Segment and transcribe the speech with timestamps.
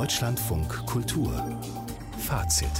[0.00, 1.60] Deutschlandfunk Kultur
[2.26, 2.70] Fazit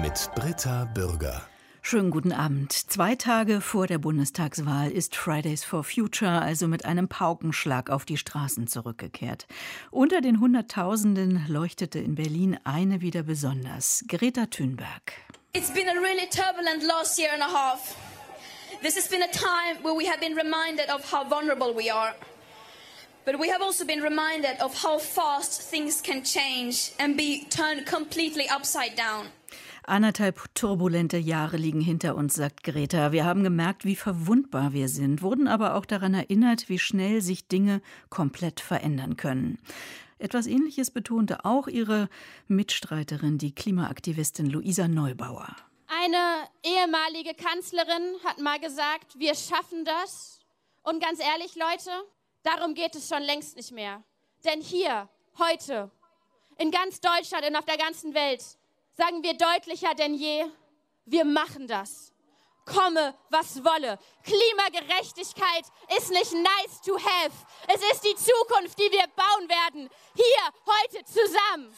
[0.00, 1.42] mit Britta Bürger.
[1.82, 2.70] Schönen guten Abend.
[2.72, 8.16] Zwei Tage vor der Bundestagswahl ist Fridays for Future also mit einem Paukenschlag auf die
[8.16, 9.48] Straßen zurückgekehrt.
[9.90, 15.12] Unter den Hunderttausenden leuchtete in Berlin eine wieder besonders, Greta Thunberg.
[15.54, 17.96] It's been a really turbulent last year and a half.
[18.80, 22.14] This has been a time where we have been reminded of how vulnerable we are.
[23.24, 27.86] But we have also been reminded of how fast things can change and be turned
[27.86, 29.28] completely upside down.
[29.86, 33.12] Anderthalb turbulente Jahre liegen hinter uns, sagt Greta.
[33.12, 37.48] Wir haben gemerkt, wie verwundbar wir sind, wurden aber auch daran erinnert, wie schnell sich
[37.48, 39.58] Dinge komplett verändern können.
[40.18, 42.08] Etwas Ähnliches betonte auch ihre
[42.46, 45.54] Mitstreiterin, die Klimaaktivistin Luisa Neubauer.
[45.86, 50.40] Eine ehemalige Kanzlerin hat mal gesagt, wir schaffen das.
[50.82, 51.90] Und ganz ehrlich, Leute,
[52.44, 54.04] darum geht es schon längst nicht mehr.
[54.44, 55.08] Denn hier,
[55.38, 55.90] heute,
[56.58, 58.42] in ganz Deutschland und auf der ganzen Welt
[58.96, 60.44] sagen wir deutlicher denn je,
[61.06, 62.12] wir machen das.
[62.64, 63.98] Komme, was wolle.
[64.22, 65.64] Klimagerechtigkeit
[65.98, 67.32] ist nicht nice to have.
[67.68, 69.90] Es ist die Zukunft, die wir bauen werden.
[70.14, 71.74] Hier, heute zusammen.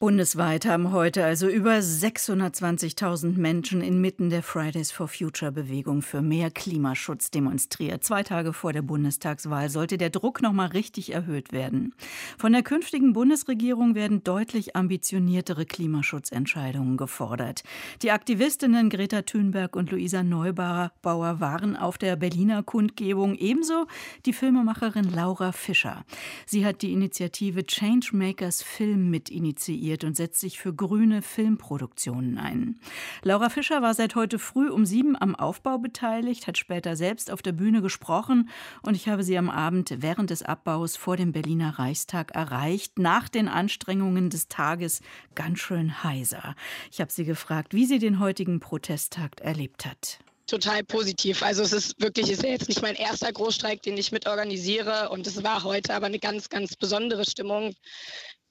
[0.00, 6.50] Bundesweit haben heute also über 620.000 Menschen inmitten der Fridays for Future Bewegung für mehr
[6.50, 8.02] Klimaschutz demonstriert.
[8.02, 11.94] Zwei Tage vor der Bundestagswahl sollte der Druck noch mal richtig erhöht werden.
[12.36, 17.62] Von der künftigen Bundesregierung werden deutlich ambitioniertere Klimaschutzentscheidungen gefordert.
[18.02, 23.86] Die Aktivistinnen Greta Thunberg und Luisa Neubauer waren auf der Berliner Kundgebung, ebenso
[24.26, 26.04] die Filmemacherin Laura Fischer.
[26.46, 32.80] Sie hat die Initiative Changemakers Film mitinitiiert engagiert und setzt sich für grüne Filmproduktionen ein.
[33.22, 37.42] Laura Fischer war seit heute früh um sieben am Aufbau beteiligt, hat später selbst auf
[37.42, 38.48] der Bühne gesprochen
[38.82, 43.28] und ich habe sie am Abend während des Abbaus vor dem Berliner Reichstag erreicht, nach
[43.28, 45.00] den Anstrengungen des Tages
[45.34, 46.54] ganz schön heiser.
[46.90, 51.42] Ich habe sie gefragt, wie sie den heutigen Protesttag erlebt hat total positiv.
[51.42, 55.08] Also es ist wirklich, es ist ja jetzt nicht mein erster Großstreik, den ich mitorganisiere
[55.08, 57.74] und es war heute aber eine ganz, ganz besondere Stimmung.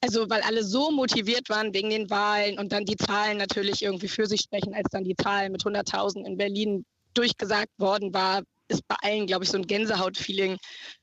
[0.04, 4.08] Also weil alle so motiviert waren wegen den Wahlen und dann die Zahlen natürlich irgendwie
[4.08, 6.84] für sich sprechen, als dann die Zahlen mit 100.000 in Berlin
[7.14, 10.58] durchgesagt worden war, ist bei allen, glaube ich, so ein Gänsehaut-Feeling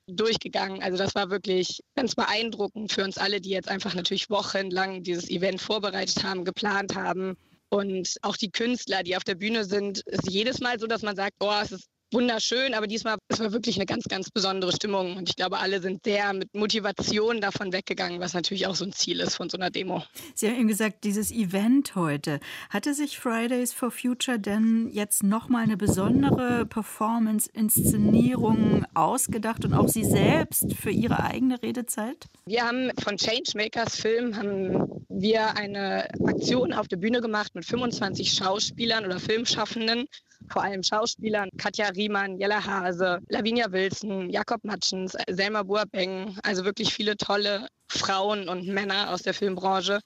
[0.06, 0.84] durchgegangen.
[0.84, 5.32] Also das war wirklich ganz beeindruckend für uns alle, die jetzt einfach natürlich wochenlang dieses
[5.32, 7.38] Event vorbereitet haben, geplant haben.
[7.70, 11.16] Und auch die Künstler, die auf der Bühne sind, ist jedes Mal so, dass man
[11.16, 15.18] sagt, oh, es ist wunderschön, aber diesmal es war wirklich eine ganz, ganz besondere Stimmung.
[15.18, 18.94] Und ich glaube, alle sind sehr mit Motivation davon weggegangen, was natürlich auch so ein
[18.94, 20.04] Ziel ist von so einer Demo.
[20.36, 22.40] Sie haben eben gesagt, dieses Event heute,
[22.70, 30.04] hatte sich Fridays for Future denn jetzt nochmal eine besondere Performance-Inszenierung ausgedacht und auch Sie
[30.04, 32.26] selbst für Ihre eigene Redezeit?
[32.46, 38.32] Wir haben von Changemakers Film haben wir eine Aktion auf der Bühne gemacht mit 25
[38.34, 40.06] Schauspielern oder Filmschaffenden.
[40.50, 46.94] Vor allem Schauspielern, Katja Riemann, Jella Hase, Lavinia Wilson, Jakob Matschens, Selma Boabeng, also wirklich
[46.94, 50.00] viele tolle Frauen und Männer aus der Filmbranche.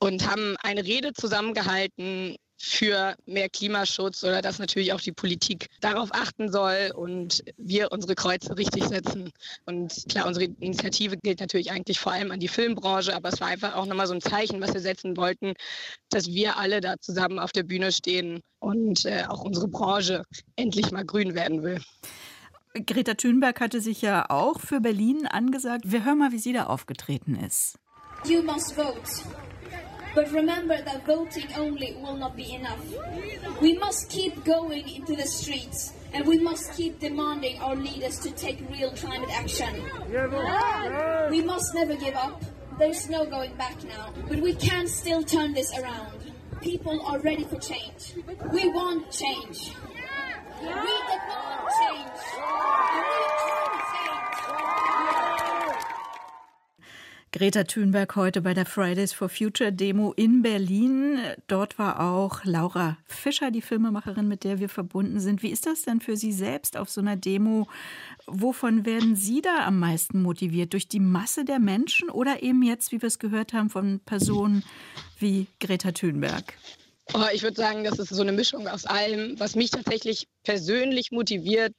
[0.00, 6.10] Und haben eine Rede zusammengehalten für mehr Klimaschutz oder dass natürlich auch die Politik darauf
[6.12, 9.32] achten soll und wir unsere Kreuze richtig setzen.
[9.66, 13.48] Und klar, unsere Initiative gilt natürlich eigentlich vor allem an die Filmbranche, aber es war
[13.48, 15.54] einfach auch nochmal so ein Zeichen, was wir setzen wollten,
[16.08, 20.22] dass wir alle da zusammen auf der Bühne stehen und äh, auch unsere Branche
[20.54, 21.80] endlich mal grün werden will.
[22.86, 25.90] Greta Thunberg hatte sich ja auch für Berlin angesagt.
[25.90, 27.76] Wir hören mal, wie sie da aufgetreten ist.
[28.24, 29.02] You must vote.
[30.14, 32.80] But remember that voting only will not be enough.
[33.60, 38.30] We must keep going into the streets and we must keep demanding our leaders to
[38.30, 39.82] take real climate action.
[41.30, 42.42] We must never give up.
[42.78, 44.12] There's no going back now.
[44.28, 46.32] But we can still turn this around.
[46.60, 48.14] People are ready for change.
[48.52, 49.72] We want change.
[50.60, 52.20] We demand change.
[52.94, 53.16] And
[55.26, 55.31] we
[57.34, 61.18] Greta Thunberg heute bei der Fridays for Future Demo in Berlin.
[61.46, 65.42] Dort war auch Laura Fischer, die Filmemacherin, mit der wir verbunden sind.
[65.42, 67.68] Wie ist das denn für Sie selbst auf so einer Demo?
[68.26, 70.74] Wovon werden Sie da am meisten motiviert?
[70.74, 74.62] Durch die Masse der Menschen oder eben jetzt, wie wir es gehört haben, von Personen
[75.18, 76.52] wie Greta Thunberg?
[77.14, 79.40] Oh, ich würde sagen, das ist so eine Mischung aus allem.
[79.40, 81.72] Was mich tatsächlich persönlich motiviert,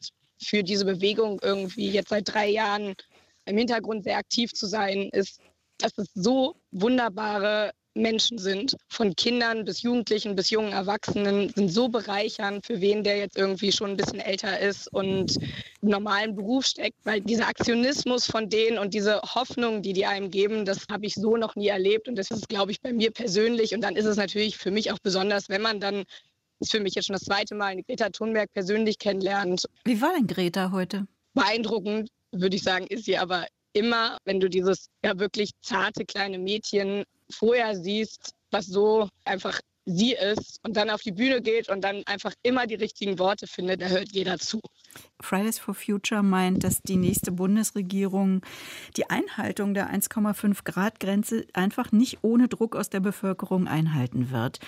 [0.44, 2.96] für diese Bewegung irgendwie jetzt seit drei Jahren
[3.46, 5.40] im Hintergrund sehr aktiv zu sein, ist,
[5.84, 11.90] dass es so wunderbare Menschen sind, von Kindern bis Jugendlichen bis jungen Erwachsenen, sind so
[11.90, 15.38] bereichernd, für wen der jetzt irgendwie schon ein bisschen älter ist und
[15.82, 20.32] im normalen Beruf steckt, weil dieser Aktionismus von denen und diese Hoffnung, die die einem
[20.32, 23.12] geben, das habe ich so noch nie erlebt und das ist, glaube ich, bei mir
[23.12, 26.06] persönlich und dann ist es natürlich für mich auch besonders, wenn man dann
[26.60, 29.66] ist für mich jetzt schon das zweite Mal Greta Thunberg persönlich kennenlernt.
[29.84, 31.06] Wie war denn Greta heute?
[31.34, 36.40] Beeindruckend, würde ich sagen, ist sie aber immer, wenn du dieses ja wirklich zarte kleine
[36.40, 41.82] Mädchen vorher siehst, was so einfach sie ist und dann auf die Bühne geht und
[41.82, 44.62] dann einfach immer die richtigen Worte findet, da hört jeder zu.
[45.20, 48.42] Fridays for Future meint, dass die nächste Bundesregierung
[48.96, 54.60] die Einhaltung der 1,5 Grad Grenze einfach nicht ohne Druck aus der Bevölkerung einhalten wird.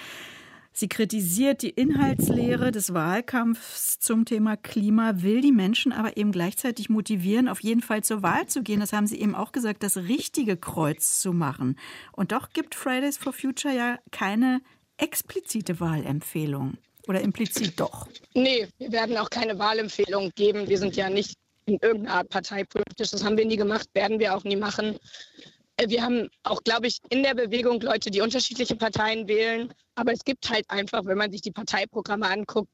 [0.78, 6.90] Sie kritisiert die Inhaltslehre des Wahlkampfs zum Thema Klima, will die Menschen aber eben gleichzeitig
[6.90, 8.82] motivieren, auf jeden Fall zur Wahl zu gehen.
[8.82, 11.80] Das haben Sie eben auch gesagt, das richtige Kreuz zu machen.
[12.12, 14.60] Und doch gibt Fridays for Future ja keine
[14.98, 16.78] explizite Wahlempfehlung.
[17.08, 18.10] Oder implizit doch?
[18.34, 20.68] Nee, wir werden auch keine Wahlempfehlung geben.
[20.68, 21.36] Wir sind ja nicht
[21.68, 23.12] in irgendeiner Art parteipolitisch.
[23.12, 24.98] Das haben wir nie gemacht, werden wir auch nie machen.
[25.78, 29.74] Äh, wir haben auch, glaube ich, in der Bewegung Leute, die unterschiedliche Parteien wählen.
[29.96, 32.70] Aber es gibt halt einfach, wenn man sich die Parteiprogramme anguckt,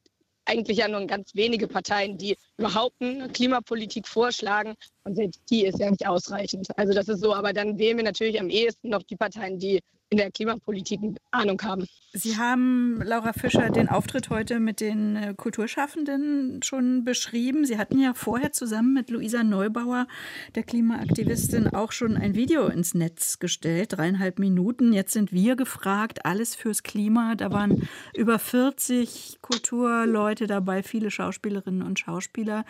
[0.46, 4.76] eigentlich ja nur ganz wenige Parteien, die überhaupt eine Klimapolitik vorschlagen.
[5.04, 6.68] Und selbst die ist ja nicht ausreichend.
[6.78, 7.34] Also das ist so.
[7.34, 11.00] Aber dann wählen wir natürlich am ehesten noch die Parteien, die in der Klimapolitik
[11.32, 11.88] Ahnung haben.
[12.14, 17.66] Sie haben, Laura Fischer, den Auftritt heute mit den äh, Kulturschaffenden schon beschrieben.
[17.66, 20.08] Sie hatten ja vorher zusammen mit Luisa Neubauer,
[20.56, 24.92] der Klimaaktivistin, auch schon ein Video ins Netz gestellt, dreieinhalb Minuten.
[24.92, 27.36] Jetzt sind wir gefragt, alles fürs Klima.
[27.36, 32.66] Da waren über 40 Kulturleute dabei, viele Schauspielerinnen und Schauspieler.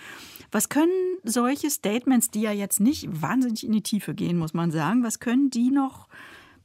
[0.51, 4.69] Was können solche Statements, die ja jetzt nicht wahnsinnig in die Tiefe gehen, muss man
[4.69, 6.07] sagen, was können die noch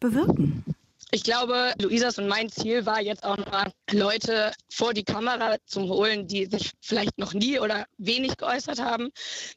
[0.00, 0.64] bewirken?
[1.12, 5.82] Ich glaube, Luisas und mein Ziel war jetzt auch mal Leute vor die Kamera zu
[5.82, 9.10] holen, die sich vielleicht noch nie oder wenig geäußert haben,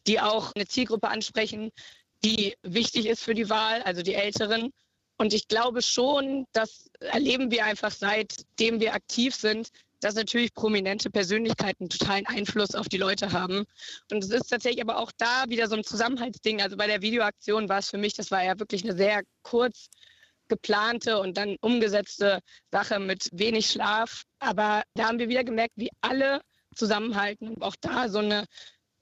[0.05, 1.71] die auch eine Zielgruppe ansprechen,
[2.23, 4.71] die wichtig ist für die Wahl, also die Älteren.
[5.17, 9.69] Und ich glaube schon, das erleben wir einfach seitdem wir aktiv sind,
[10.01, 13.65] dass natürlich prominente Persönlichkeiten totalen Einfluss auf die Leute haben.
[14.11, 16.61] Und es ist tatsächlich aber auch da wieder so ein Zusammenhaltsding.
[16.61, 19.89] Also bei der Videoaktion war es für mich, das war ja wirklich eine sehr kurz
[20.49, 22.39] geplante und dann umgesetzte
[22.71, 24.23] Sache mit wenig Schlaf.
[24.39, 26.41] Aber da haben wir wieder gemerkt, wie alle
[26.75, 28.45] zusammenhalten und auch da so eine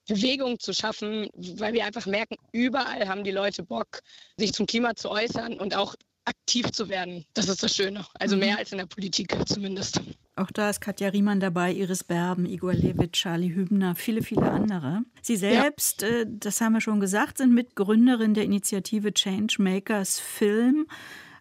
[0.07, 3.99] Bewegung zu schaffen, weil wir einfach merken, überall haben die Leute Bock,
[4.37, 5.95] sich zum Klima zu äußern und auch
[6.27, 7.25] aktiv zu werden.
[7.33, 8.05] Das ist das Schöne.
[8.19, 8.57] Also mehr mhm.
[8.57, 10.01] als in der Politik zumindest.
[10.35, 15.01] Auch da ist Katja Riemann dabei, Iris Berben, Igor Levit, Charlie Hübner, viele, viele andere.
[15.21, 16.09] Sie selbst, ja.
[16.09, 20.87] äh, das haben wir schon gesagt, sind Mitgründerin der Initiative Changemakers Film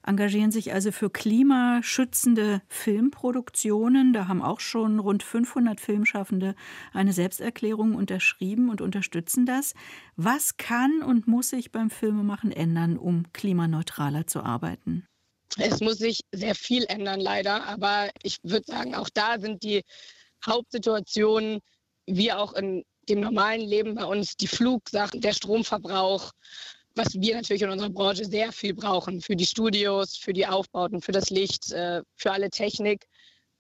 [0.07, 4.13] engagieren sich also für klimaschützende Filmproduktionen.
[4.13, 6.55] Da haben auch schon rund 500 Filmschaffende
[6.93, 9.75] eine Selbsterklärung unterschrieben und unterstützen das.
[10.17, 15.07] Was kann und muss sich beim Filmemachen ändern, um klimaneutraler zu arbeiten?
[15.59, 17.65] Es muss sich sehr viel ändern, leider.
[17.65, 19.83] Aber ich würde sagen, auch da sind die
[20.45, 21.61] Hauptsituationen,
[22.07, 26.33] wie auch in dem normalen Leben bei uns, die Flugsachen, der Stromverbrauch,
[26.97, 31.03] was wir natürlich in unserer Branche sehr viel brauchen für die Studios, für die Aufbauten,
[31.03, 33.07] für das Licht, äh, für alle Technik,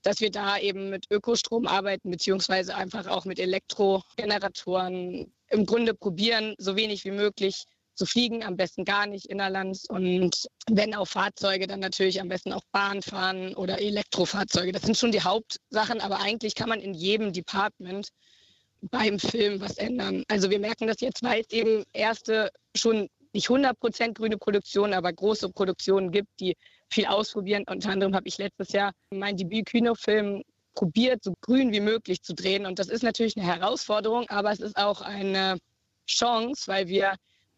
[0.03, 6.55] dass wir da eben mit Ökostrom arbeiten, beziehungsweise einfach auch mit Elektrogeneratoren im Grunde probieren,
[6.59, 11.67] so wenig wie möglich zu fliegen, am besten gar nicht innerlands und wenn auch Fahrzeuge,
[11.67, 14.73] dann natürlich am besten auch Bahn fahren oder Elektrofahrzeuge.
[14.73, 18.11] Das sind schon die Hauptsachen, aber eigentlich kann man in jedem Department
[18.83, 20.25] beim Film was ändern.
[20.29, 25.13] Also wir merken das jetzt, weil es eben erste schon nicht 100% grüne Produktion, aber
[25.13, 26.57] große Produktionen gibt, die
[26.89, 27.65] viel ausprobieren.
[27.69, 30.43] Unter anderem habe ich letztes Jahr meinen Debüt-Kinofilm
[30.75, 32.67] probiert, so grün wie möglich zu drehen.
[32.67, 35.59] Und das ist natürlich eine Herausforderung, aber es ist auch eine
[36.07, 37.15] Chance, weil wir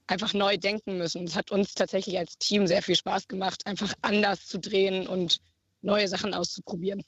[0.08, 1.24] einfach neu denken müssen.
[1.24, 5.38] Es hat uns tatsächlich als Team sehr viel Spaß gemacht, einfach anders zu drehen und
[5.82, 7.04] neue Sachen auszuprobieren.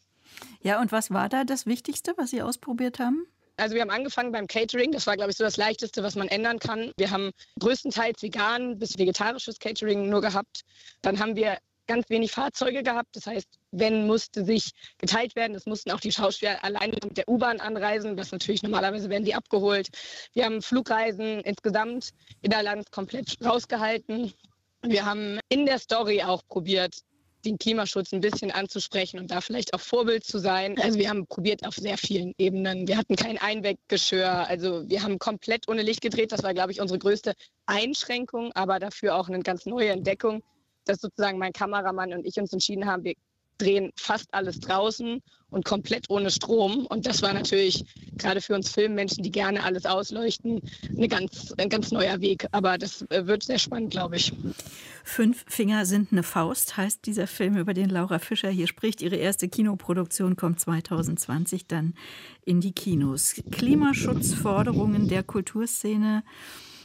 [0.62, 3.26] Ja, und was war da das Wichtigste, was Sie ausprobiert haben?
[3.60, 4.92] Also wir haben angefangen beim Catering.
[4.92, 6.92] Das war, glaube ich, so das Leichteste, was man ändern kann.
[6.96, 10.62] Wir haben größtenteils vegan bis vegetarisches Catering nur gehabt.
[11.02, 13.16] Dann haben wir ganz wenig Fahrzeuge gehabt.
[13.16, 15.54] Das heißt, wenn musste sich geteilt werden.
[15.54, 18.16] Das mussten auch die Schauspieler alleine mit der U-Bahn anreisen.
[18.16, 19.88] Das natürlich normalerweise werden die abgeholt.
[20.32, 22.10] Wir haben Flugreisen insgesamt
[22.42, 24.32] innerlands komplett rausgehalten.
[24.82, 27.00] Wir haben in der Story auch probiert,
[27.44, 30.78] den Klimaschutz ein bisschen anzusprechen und da vielleicht auch Vorbild zu sein.
[30.80, 32.86] Also wir haben probiert auf sehr vielen Ebenen.
[32.86, 34.46] Wir hatten kein Einweggeschirr.
[34.48, 36.32] Also wir haben komplett ohne Licht gedreht.
[36.32, 37.34] Das war, glaube ich, unsere größte
[37.66, 40.42] Einschränkung, aber dafür auch eine ganz neue Entdeckung,
[40.84, 43.14] dass sozusagen mein Kameramann und ich uns entschieden haben, wir
[43.60, 46.86] drehen fast alles draußen und komplett ohne Strom.
[46.86, 47.84] Und das war natürlich
[48.16, 52.46] gerade für uns Filmmenschen, die gerne alles ausleuchten, eine ganz, ein ganz neuer Weg.
[52.52, 54.32] Aber das äh, wird sehr spannend, glaube ich.
[55.04, 59.02] Fünf Finger sind eine Faust, heißt dieser Film, über den Laura Fischer hier spricht.
[59.02, 61.94] Ihre erste Kinoproduktion kommt 2020 dann
[62.44, 63.34] in die Kinos.
[63.50, 66.22] Klimaschutzforderungen der Kulturszene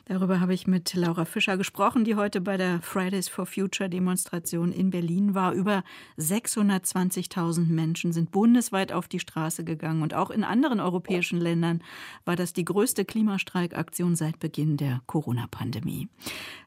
[0.08, 4.72] Darüber habe ich mit Laura Fischer gesprochen, die heute bei der Fridays for Future Demonstration
[4.72, 5.54] in Berlin war.
[5.54, 5.84] Über
[6.20, 11.84] 620.000 Menschen sind bundesweit auf die Straße gegangen und auch in anderen europäischen Ländern
[12.24, 16.08] war das die größte Klimastreikaktion seit Beginn der Corona-Pandemie.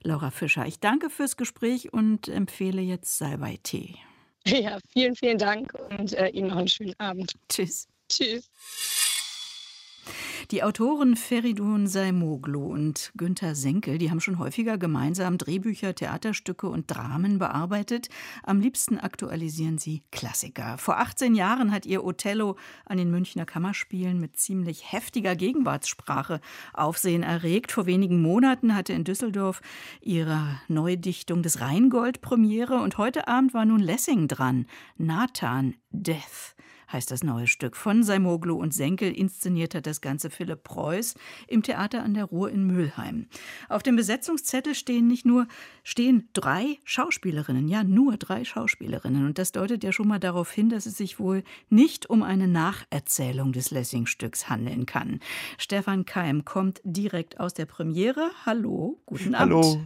[0.02, 3.94] Laura Fischer, ich danke fürs Gespräch und empfehle jetzt Salbei-Tee.
[4.46, 7.34] Ja, vielen, vielen Dank und äh, Ihnen noch einen schönen Abend.
[7.48, 7.86] Tschüss.
[8.08, 8.50] Tschüss.
[10.50, 16.86] Die Autoren Feridun Saimoglu und Günter Senkel, die haben schon häufiger gemeinsam Drehbücher, Theaterstücke und
[16.86, 18.08] Dramen bearbeitet.
[18.44, 20.78] Am liebsten aktualisieren sie Klassiker.
[20.78, 26.40] Vor 18 Jahren hat ihr Othello an den Münchner Kammerspielen mit ziemlich heftiger Gegenwartssprache
[26.72, 27.70] Aufsehen erregt.
[27.70, 29.60] Vor wenigen Monaten hatte in Düsseldorf
[30.00, 34.64] ihre Neudichtung des Rheingold Premiere und heute Abend war nun Lessing dran.
[34.96, 36.56] Nathan Death
[36.92, 37.76] heißt das neue Stück.
[37.76, 41.14] Von Saimoglu und Senkel inszeniert hat das Ganze Philipp Preuß
[41.46, 43.26] im Theater an der Ruhr in Mülheim.
[43.68, 45.46] Auf dem Besetzungszettel stehen nicht nur,
[45.84, 49.26] stehen drei Schauspielerinnen, ja, nur drei Schauspielerinnen.
[49.26, 52.48] Und das deutet ja schon mal darauf hin, dass es sich wohl nicht um eine
[52.48, 55.20] Nacherzählung des Lessing-Stücks handeln kann.
[55.58, 58.30] Stefan Keim kommt direkt aus der Premiere.
[58.46, 59.54] Hallo, guten Abend.
[59.54, 59.80] Hallo.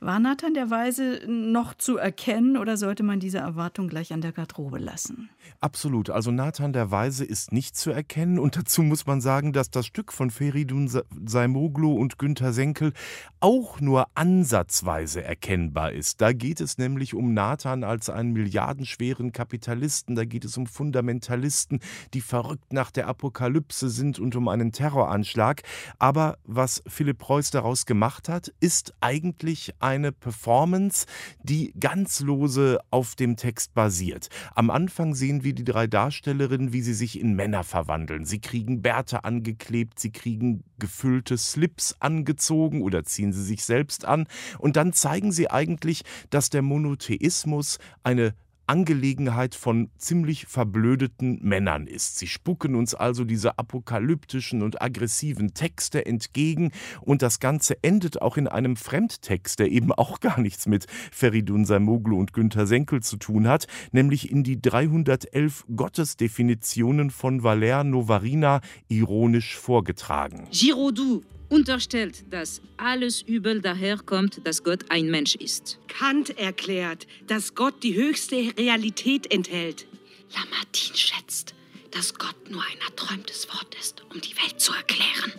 [0.00, 4.32] War Nathan der Weise noch zu erkennen oder sollte man diese Erwartung gleich an der
[4.32, 5.30] Garderobe lassen?
[5.60, 6.10] Absolut.
[6.10, 8.38] Also Nathan der Weise ist nicht zu erkennen.
[8.38, 10.90] Und dazu muss man sagen, dass das Stück von Feridun
[11.26, 12.94] Saimoglu und Günter Senkel
[13.40, 16.22] auch nur ansatzweise erkennbar ist.
[16.22, 21.80] Da geht es nämlich um Nathan als einen milliardenschweren Kapitalisten, da geht es um Fundamentalisten,
[22.14, 25.62] die verrückt nach der Apokalypse sind und um einen Terroranschlag.
[25.98, 31.04] Aber was Philipp Preuß daraus gemacht hat, ist eigentlich eine Performance,
[31.42, 34.30] die ganz lose auf dem Text basiert.
[34.54, 38.24] Am Anfang sehen wir die drei Darsteller Darstellerinnen, wie sie sich in Männer verwandeln.
[38.24, 44.26] Sie kriegen Bärte angeklebt, sie kriegen gefüllte Slips angezogen oder ziehen sie sich selbst an.
[44.58, 48.34] Und dann zeigen sie eigentlich, dass der Monotheismus eine
[48.70, 52.20] Angelegenheit von ziemlich verblödeten Männern ist.
[52.20, 58.36] Sie spucken uns also diese apokalyptischen und aggressiven Texte entgegen und das Ganze endet auch
[58.36, 63.16] in einem Fremdtext, der eben auch gar nichts mit Feridun Saimoglu und Günter Senkel zu
[63.16, 70.46] tun hat, nämlich in die 311 Gottesdefinitionen von Valère Novarina ironisch vorgetragen.
[70.52, 75.78] Giraudoux unterstellt, dass alles Übel daherkommt, dass Gott ein Mensch ist.
[75.88, 79.86] Kant erklärt, dass Gott die höchste Realität enthält.
[80.32, 81.54] Lamartine schätzt,
[81.90, 85.32] dass Gott nur ein erträumtes Wort ist, um die Welt zu erklären.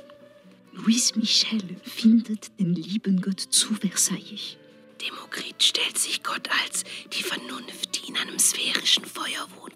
[0.74, 4.58] Louis Michel findet den lieben Gott zu Versailles.
[5.01, 9.71] Demokrit stellt sich Gott als die Vernunft, die in einem sphärischen Feuer wohnt.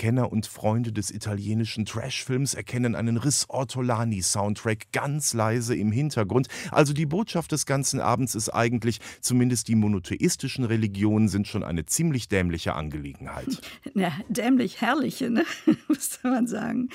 [0.00, 6.48] Kenner und Freunde des italienischen Trashfilms erkennen einen Riss Ortolani-Soundtrack ganz leise im Hintergrund.
[6.70, 11.84] Also die Botschaft des ganzen Abends ist eigentlich, zumindest die monotheistischen Religionen sind schon eine
[11.84, 13.60] ziemlich dämliche Angelegenheit.
[13.94, 15.44] Ja, dämlich, herrliche, ne?
[15.88, 16.88] müsste man sagen.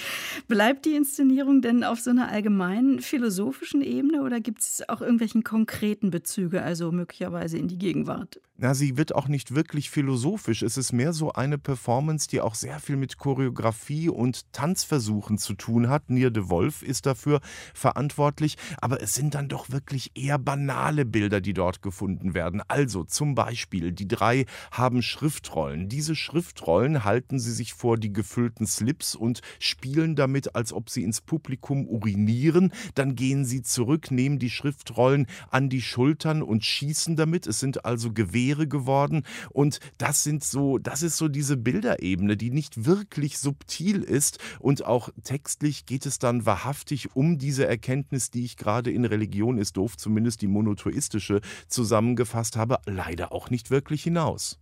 [0.48, 5.44] Bleibt die Inszenierung denn auf so einer allgemeinen philosophischen Ebene oder gibt es auch irgendwelchen
[5.44, 8.40] konkreten Bezüge, also möglicherweise in die Gegenwart?
[8.58, 10.62] Na, sie wird auch nicht wirklich philosophisch.
[10.62, 15.54] Es ist mehr so eine Performance, die auch sehr viel mit Choreografie und Tanzversuchen zu
[15.54, 16.10] tun hat.
[16.10, 17.42] Nier de Wolf ist dafür
[17.74, 18.58] verantwortlich.
[18.78, 22.62] Aber es sind dann doch wirklich eher banale Bilder, die dort gefunden werden.
[22.68, 25.90] Also zum Beispiel, die drei haben Schriftrollen.
[25.90, 31.04] Diese Schriftrollen halten sie sich vor die gefüllten Slips und spielen damit, als ob sie
[31.04, 32.72] ins Publikum urinieren.
[32.96, 37.48] Dann gehen sie zurück, nehmen die Schriftrollen an die Schultern und schießen damit.
[37.48, 39.24] Es sind also Gewehre geworden.
[39.52, 44.40] Und das sind so, das ist so diese Bilderebene, die nicht wirklich subtil ist.
[44.60, 49.58] Und auch textlich geht es dann wahrhaftig um diese Erkenntnis, die ich gerade in Religion
[49.58, 54.60] ist doof, zumindest die monotheistische, zusammengefasst habe, leider auch nicht wirklich hinaus.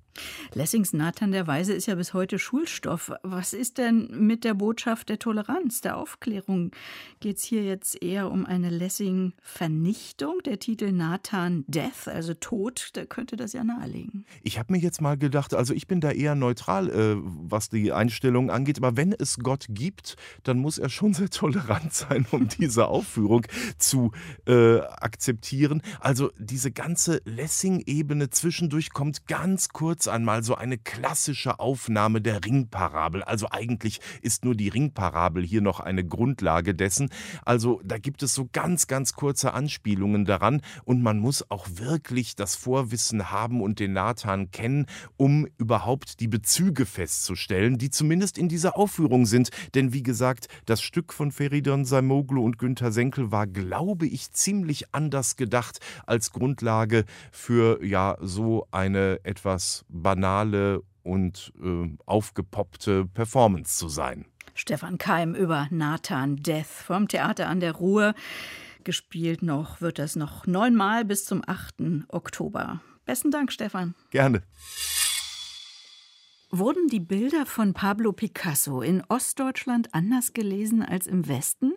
[0.54, 3.12] Lessings Nathan der Weise ist ja bis heute Schulstoff.
[3.24, 6.72] Was ist denn mit der Botschaft der Toleranz, der Aufklärung?
[7.20, 10.40] Geht es hier jetzt eher um eine Lessing-Vernichtung?
[10.46, 14.26] Der Titel Nathan Death, also Tod, da könnte das ja nahelegen.
[14.44, 17.92] Ich habe mir jetzt mal gedacht, also ich bin da eher neutral, äh, was die
[17.92, 22.48] Einstellung angeht, aber wenn es Gott gibt, dann muss er schon sehr tolerant sein, um
[22.60, 23.46] diese Aufführung
[23.78, 24.12] zu
[24.46, 25.82] äh, akzeptieren.
[26.00, 32.44] Also diese ganze Lessing-Ebene zwischendurch kommt ganz kurz kurz einmal so eine klassische Aufnahme der
[32.44, 33.24] Ringparabel.
[33.24, 37.10] Also eigentlich ist nur die Ringparabel hier noch eine Grundlage dessen.
[37.46, 42.36] Also da gibt es so ganz, ganz kurze Anspielungen daran und man muss auch wirklich
[42.36, 48.50] das Vorwissen haben und den Nathan kennen, um überhaupt die Bezüge festzustellen, die zumindest in
[48.50, 49.52] dieser Aufführung sind.
[49.74, 54.94] Denn wie gesagt, das Stück von Feridun Saimoglu und Günter Senkel war, glaube ich, ziemlich
[54.94, 63.88] anders gedacht als Grundlage für ja so eine etwas banale und äh, aufgepoppte Performance zu
[63.88, 64.26] sein.
[64.56, 68.14] Stefan Keim über Nathan Death vom Theater an der Ruhr.
[68.84, 72.06] Gespielt noch wird das noch neunmal bis zum 8.
[72.10, 72.82] Oktober.
[73.06, 73.96] Besten Dank, Stefan.
[74.12, 74.44] Gerne.
[76.56, 81.74] Wurden die Bilder von Pablo Picasso in Ostdeutschland anders gelesen als im Westen?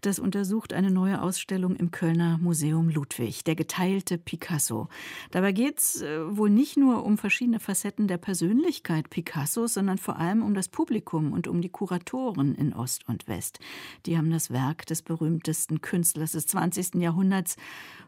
[0.00, 4.86] Das untersucht eine neue Ausstellung im Kölner Museum Ludwig, der geteilte Picasso.
[5.32, 10.18] Dabei geht es äh, wohl nicht nur um verschiedene Facetten der Persönlichkeit Picassos, sondern vor
[10.18, 13.58] allem um das Publikum und um die Kuratoren in Ost und West.
[14.06, 16.94] Die haben das Werk des berühmtesten Künstlers des 20.
[17.02, 17.56] Jahrhunderts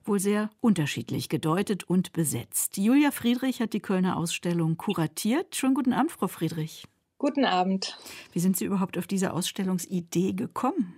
[0.08, 2.76] wohl sehr unterschiedlich gedeutet und besetzt.
[2.76, 5.56] Julia Friedrich hat die Kölner Ausstellung kuratiert.
[5.56, 6.84] Schönen guten Abend, Frau Friedrich.
[7.18, 7.96] Guten Abend.
[8.32, 10.94] Wie sind Sie überhaupt auf diese Ausstellungsidee gekommen?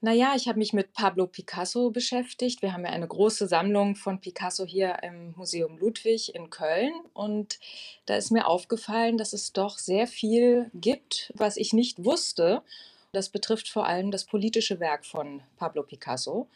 [0.00, 2.62] Naja, ich habe mich mit Pablo Picasso beschäftigt.
[2.62, 6.92] Wir haben ja eine große Sammlung von Picasso hier im Museum Ludwig in Köln.
[7.14, 7.58] Und
[8.06, 12.62] da ist mir aufgefallen, dass es doch sehr viel gibt, was ich nicht wusste.
[13.10, 16.46] Das betrifft vor allem das politische Werk von Pablo Picasso.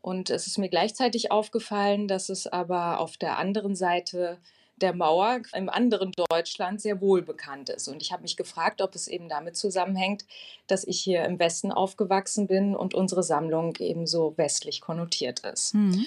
[0.00, 4.38] Und es ist mir gleichzeitig aufgefallen, dass es aber auf der anderen Seite
[4.80, 7.88] der Mauer im anderen Deutschland sehr wohl bekannt ist.
[7.88, 10.24] Und ich habe mich gefragt, ob es eben damit zusammenhängt,
[10.66, 15.74] dass ich hier im Westen aufgewachsen bin und unsere Sammlung eben so westlich konnotiert ist.
[15.74, 16.06] Mhm.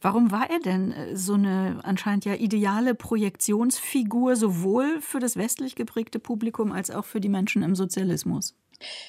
[0.00, 5.74] Warum war er denn äh, so eine anscheinend ja ideale Projektionsfigur sowohl für das westlich
[5.74, 8.54] geprägte Publikum als auch für die Menschen im Sozialismus?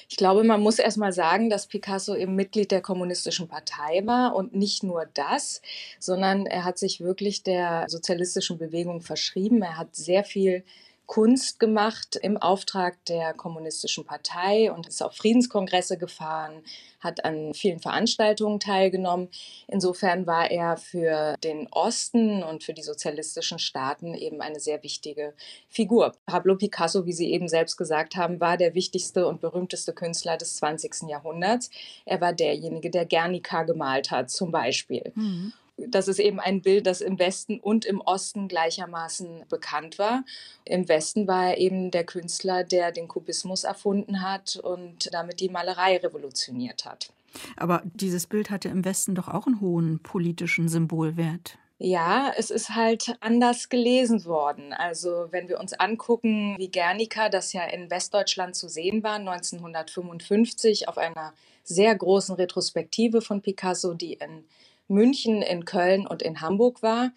[0.08, 4.34] Ich glaube, man muss erst mal sagen, dass Picasso eben Mitglied der Kommunistischen Partei war
[4.34, 5.62] und nicht nur das,
[5.98, 9.62] sondern er hat sich wirklich der sozialistischen Bewegung verschrieben.
[9.62, 10.64] Er hat sehr viel
[11.06, 16.62] Kunst gemacht im Auftrag der Kommunistischen Partei und ist auf Friedenskongresse gefahren,
[17.00, 19.28] hat an vielen Veranstaltungen teilgenommen.
[19.66, 25.34] Insofern war er für den Osten und für die sozialistischen Staaten eben eine sehr wichtige
[25.68, 26.12] Figur.
[26.26, 30.56] Pablo Picasso, wie Sie eben selbst gesagt haben, war der wichtigste und berühmteste Künstler des
[30.56, 31.08] 20.
[31.08, 31.70] Jahrhunderts.
[32.06, 35.12] Er war derjenige, der Guernica gemalt hat, zum Beispiel.
[35.14, 35.52] Mhm
[35.88, 40.24] das ist eben ein Bild, das im Westen und im Osten gleichermaßen bekannt war.
[40.64, 45.48] Im Westen war er eben der Künstler, der den Kubismus erfunden hat und damit die
[45.48, 47.12] Malerei revolutioniert hat.
[47.56, 51.58] Aber dieses Bild hatte im Westen doch auch einen hohen politischen Symbolwert.
[51.84, 54.72] Ja, es ist halt anders gelesen worden.
[54.72, 60.86] Also wenn wir uns angucken, wie Guernica, das ja in Westdeutschland zu sehen war, 1955
[60.86, 61.32] auf einer
[61.64, 64.44] sehr großen Retrospektive von Picasso, die in
[64.88, 67.12] München, in Köln und in Hamburg war,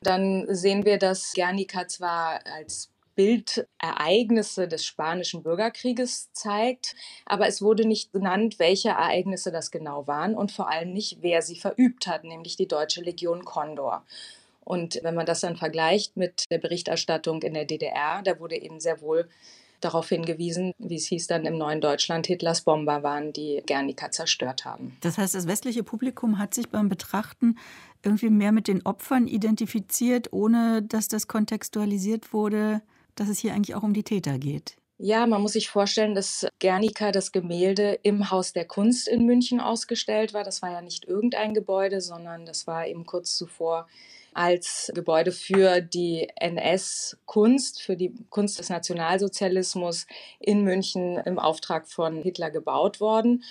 [0.00, 7.62] dann sehen wir, dass Guernica zwar als Bild Ereignisse des Spanischen Bürgerkrieges zeigt, aber es
[7.62, 12.06] wurde nicht genannt, welche Ereignisse das genau waren und vor allem nicht, wer sie verübt
[12.06, 14.04] hat, nämlich die deutsche Legion Condor.
[14.60, 18.80] Und wenn man das dann vergleicht mit der Berichterstattung in der DDR, da wurde eben
[18.80, 19.28] sehr wohl
[19.80, 24.64] darauf hingewiesen, wie es hieß dann im neuen Deutschland, Hitlers Bomber waren, die Guernica zerstört
[24.64, 24.96] haben.
[25.00, 27.58] Das heißt, das westliche Publikum hat sich beim Betrachten
[28.02, 32.82] irgendwie mehr mit den Opfern identifiziert, ohne dass das kontextualisiert wurde,
[33.14, 34.76] dass es hier eigentlich auch um die Täter geht.
[34.98, 39.60] Ja, man muss sich vorstellen, dass Guernica, das Gemälde, im Haus der Kunst in München
[39.60, 40.42] ausgestellt war.
[40.42, 43.86] Das war ja nicht irgendein Gebäude, sondern das war eben kurz zuvor
[44.36, 50.06] als Gebäude für die NS-Kunst, für die Kunst des Nationalsozialismus
[50.40, 53.42] in München im Auftrag von Hitler gebaut worden.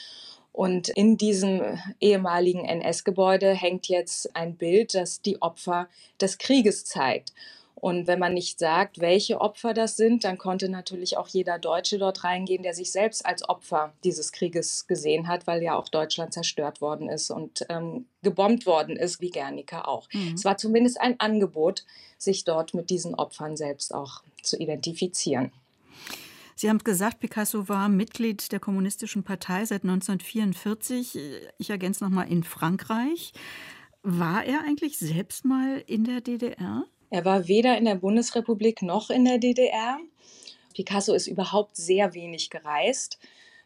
[0.51, 5.89] Und in diesem ehemaligen NS-Gebäude hängt jetzt ein Bild, das die Opfer
[6.21, 7.33] des Krieges zeigt.
[7.75, 11.99] Und wenn man nicht sagt, welche Opfer das sind, dann konnte natürlich auch jeder Deutsche
[11.99, 16.33] dort reingehen, der sich selbst als Opfer dieses Krieges gesehen hat, weil ja auch Deutschland
[16.33, 20.07] zerstört worden ist und ähm, gebombt worden ist, wie Guernica auch.
[20.13, 20.33] Mhm.
[20.35, 21.85] Es war zumindest ein Angebot,
[22.17, 25.51] sich dort mit diesen Opfern selbst auch zu identifizieren.
[26.57, 31.19] Sie haben gesagt, Picasso war Mitglied der Kommunistischen Partei seit 1944.
[31.57, 33.33] Ich ergänze nochmal in Frankreich.
[34.03, 36.85] War er eigentlich selbst mal in der DDR?
[37.15, 39.99] Er war weder in der Bundesrepublik noch in der DDR.
[40.73, 43.19] Picasso ist überhaupt sehr wenig gereist.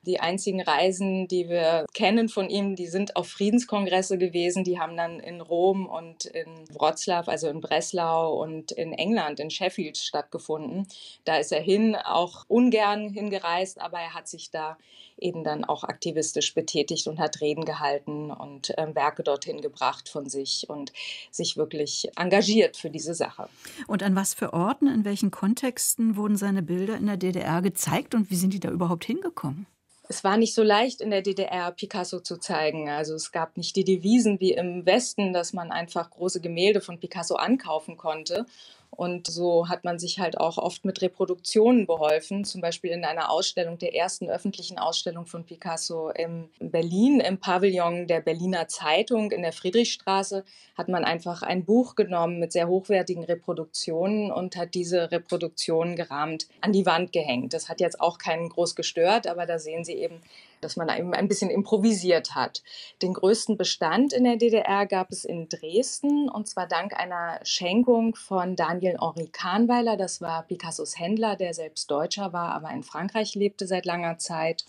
[0.06, 4.64] Die einzigen Reisen, die wir kennen von ihm, die sind auf Friedenskongresse gewesen.
[4.64, 9.50] Die haben dann in Rom und in Wroclaw, also in Breslau und in England, in
[9.50, 10.88] Sheffield stattgefunden.
[11.26, 14.78] Da ist er hin, auch ungern hingereist, aber er hat sich da
[15.22, 20.30] eben dann auch aktivistisch betätigt und hat Reden gehalten und äh, Werke dorthin gebracht von
[20.30, 20.94] sich und
[21.32, 23.50] sich wirklich engagiert für diese Sache.
[23.88, 28.16] Und an was für Orten, in welchen Kontexten wurden seine Bilder in der DDR gezeigt
[28.16, 29.66] und wie sind die da überhaupt hingekommen?
[30.12, 32.90] Es war nicht so leicht in der DDR Picasso zu zeigen.
[32.90, 37.00] Also es gab nicht die Devisen wie im Westen, dass man einfach große Gemälde von
[37.00, 38.48] Picasso ankaufen konnte.
[38.92, 43.32] Und so hat man sich halt auch oft mit Reproduktionen beholfen, zum Beispiel in einer
[43.32, 49.42] Ausstellung, der ersten öffentlichen Ausstellung von Picasso in Berlin, im Pavillon der Berliner Zeitung in
[49.44, 50.44] der Friedrichstraße,
[50.76, 56.48] hat man einfach ein Buch genommen mit sehr hochwertigen Reproduktionen und hat diese Reproduktionen gerahmt
[56.62, 57.54] an die Wand gehängt.
[57.54, 60.22] Das hat jetzt auch keinen groß gestört, aber da sehen Sie eben,
[60.62, 62.64] dass man eben ein bisschen improvisiert hat.
[63.02, 68.16] Den größten Bestand in der DDR gab es in Dresden und zwar dank einer Schenkung
[68.16, 69.98] von Daniel Henri Kahnweiler.
[69.98, 74.66] Das war Picassos Händler, der selbst Deutscher war, aber in Frankreich lebte seit langer Zeit.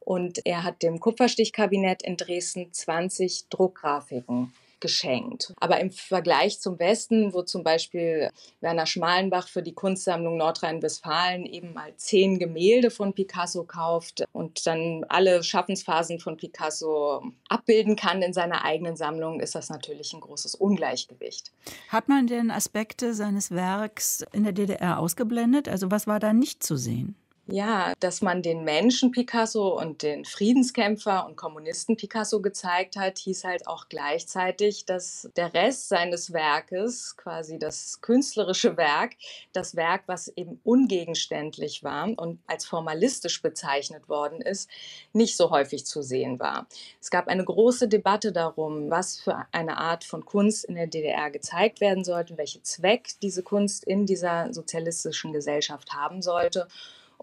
[0.00, 5.54] Und er hat dem Kupferstichkabinett in Dresden 20 Druckgrafiken geschenkt.
[5.58, 11.72] Aber im Vergleich zum Westen, wo zum Beispiel Werner Schmalenbach für die Kunstsammlung Nordrhein-Westfalen eben
[11.72, 18.34] mal zehn Gemälde von Picasso kauft und dann alle Schaffensphasen von Picasso abbilden kann in
[18.34, 21.52] seiner eigenen Sammlung, ist das natürlich ein großes Ungleichgewicht.
[21.88, 25.68] Hat man denn Aspekte seines Werks in der DDR ausgeblendet?
[25.68, 27.16] Also was war da nicht zu sehen?
[27.48, 33.42] Ja, dass man den Menschen Picasso und den Friedenskämpfer und Kommunisten Picasso gezeigt hat, hieß
[33.42, 39.14] halt auch gleichzeitig, dass der Rest seines Werkes, quasi das künstlerische Werk,
[39.52, 44.70] das Werk, was eben ungegenständlich war und als formalistisch bezeichnet worden ist,
[45.12, 46.68] nicht so häufig zu sehen war.
[47.00, 51.28] Es gab eine große Debatte darum, was für eine Art von Kunst in der DDR
[51.32, 56.68] gezeigt werden sollte, welchen Zweck diese Kunst in dieser sozialistischen Gesellschaft haben sollte.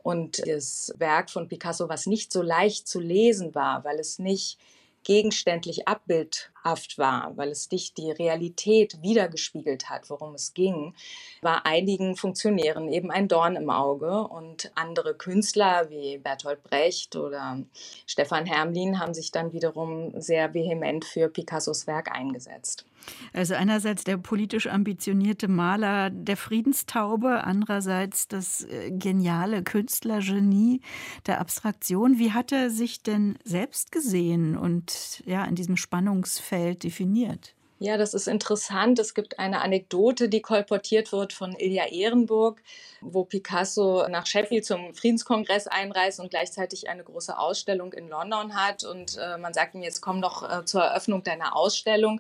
[0.04, 4.58] Und das Werk von Picasso, was nicht so leicht zu lesen war, weil es nicht
[5.04, 6.52] gegenständlich abbildhaft
[6.98, 10.94] war, weil es nicht die Realität wiedergespiegelt hat, worum es ging,
[11.42, 17.64] war einigen Funktionären eben ein Dorn im Auge und andere Künstler wie Bertolt Brecht oder
[18.06, 22.86] Stefan Hermlin haben sich dann wiederum sehr vehement für Picassos Werk eingesetzt.
[23.34, 30.82] Also einerseits der politisch ambitionierte Maler der Friedenstaube, andererseits das äh, geniale Künstlergenie
[31.26, 32.20] der Abstraktion.
[32.20, 36.49] Wie hat er sich denn selbst gesehen und ja in diesem Spannungsfeld
[36.84, 37.54] definiert?
[37.82, 39.00] Ja, das ist interessant.
[39.00, 42.62] Es gibt eine Anekdote, die kolportiert wird von Ilja Ehrenburg,
[43.00, 48.84] wo Picasso nach Sheffield zum Friedenskongress einreist und gleichzeitig eine große Ausstellung in London hat.
[48.84, 52.20] Und äh, man sagt ihm, jetzt komm doch äh, zur Eröffnung deiner Ausstellung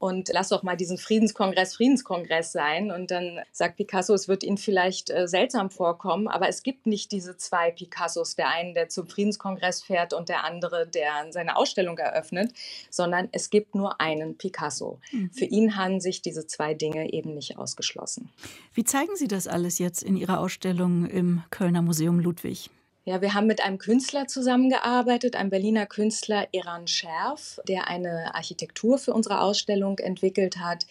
[0.00, 2.90] und lass doch mal diesen Friedenskongress Friedenskongress sein.
[2.90, 7.12] Und dann sagt Picasso, es wird Ihnen vielleicht äh, seltsam vorkommen, aber es gibt nicht
[7.12, 11.98] diese zwei Picassos, der eine, der zum Friedenskongress fährt und der andere, der seine Ausstellung
[11.98, 12.54] eröffnet,
[12.88, 14.98] sondern es gibt nur einen Picasso.
[15.12, 15.32] Mhm.
[15.32, 18.30] Für ihn haben sich diese zwei Dinge eben nicht ausgeschlossen.
[18.72, 22.70] Wie zeigen Sie das alles jetzt in Ihrer Ausstellung im Kölner Museum Ludwig?
[23.04, 28.98] Ja, wir haben mit einem Künstler zusammengearbeitet, einem Berliner Künstler, Iran Scherf, der eine Architektur
[28.98, 30.86] für unsere Ausstellung entwickelt hat,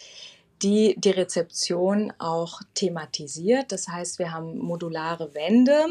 [0.64, 3.72] die die Rezeption auch thematisiert.
[3.72, 5.86] Das heißt, wir haben modulare Wände,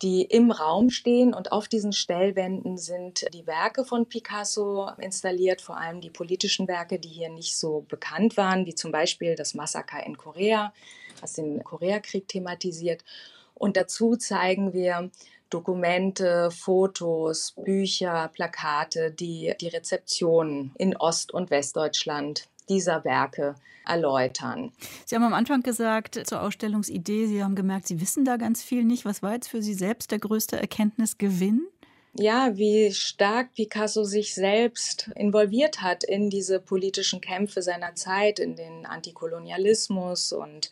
[0.00, 5.76] die im Raum stehen und auf diesen Stellwänden sind die Werke von Picasso installiert, vor
[5.76, 10.04] allem die politischen Werke, die hier nicht so bekannt waren, wie zum Beispiel das Massaker
[10.04, 10.72] in Korea,
[11.20, 13.04] was den Koreakrieg thematisiert.
[13.54, 15.10] Und dazu zeigen wir
[15.52, 24.72] Dokumente, Fotos, Bücher, Plakate, die die Rezeption in Ost- und Westdeutschland dieser Werke erläutern.
[25.04, 28.84] Sie haben am Anfang gesagt zur Ausstellungsidee, Sie haben gemerkt, Sie wissen da ganz viel
[28.84, 29.04] nicht.
[29.04, 31.66] Was war jetzt für Sie selbst der größte Erkenntnisgewinn?
[32.14, 38.54] Ja, wie stark Picasso sich selbst involviert hat in diese politischen Kämpfe seiner Zeit, in
[38.54, 40.70] den Antikolonialismus und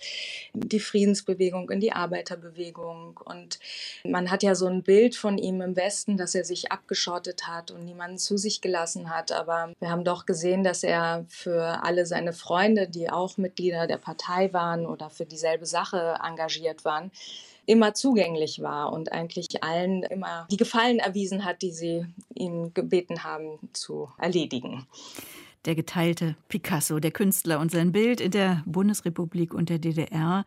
[0.52, 3.18] die Friedensbewegung, in die Arbeiterbewegung.
[3.24, 3.58] Und
[4.04, 7.70] man hat ja so ein Bild von ihm im Westen, dass er sich abgeschottet hat
[7.70, 9.32] und niemanden zu sich gelassen hat.
[9.32, 13.98] Aber wir haben doch gesehen, dass er für alle seine Freunde, die auch Mitglieder der
[13.98, 17.10] Partei waren oder für dieselbe Sache engagiert waren,
[17.70, 22.04] immer zugänglich war und eigentlich allen immer die Gefallen erwiesen hat, die sie
[22.34, 24.88] ihn gebeten haben zu erledigen.
[25.66, 30.44] Der geteilte Picasso, der Künstler und sein Bild in der Bundesrepublik und der DDR.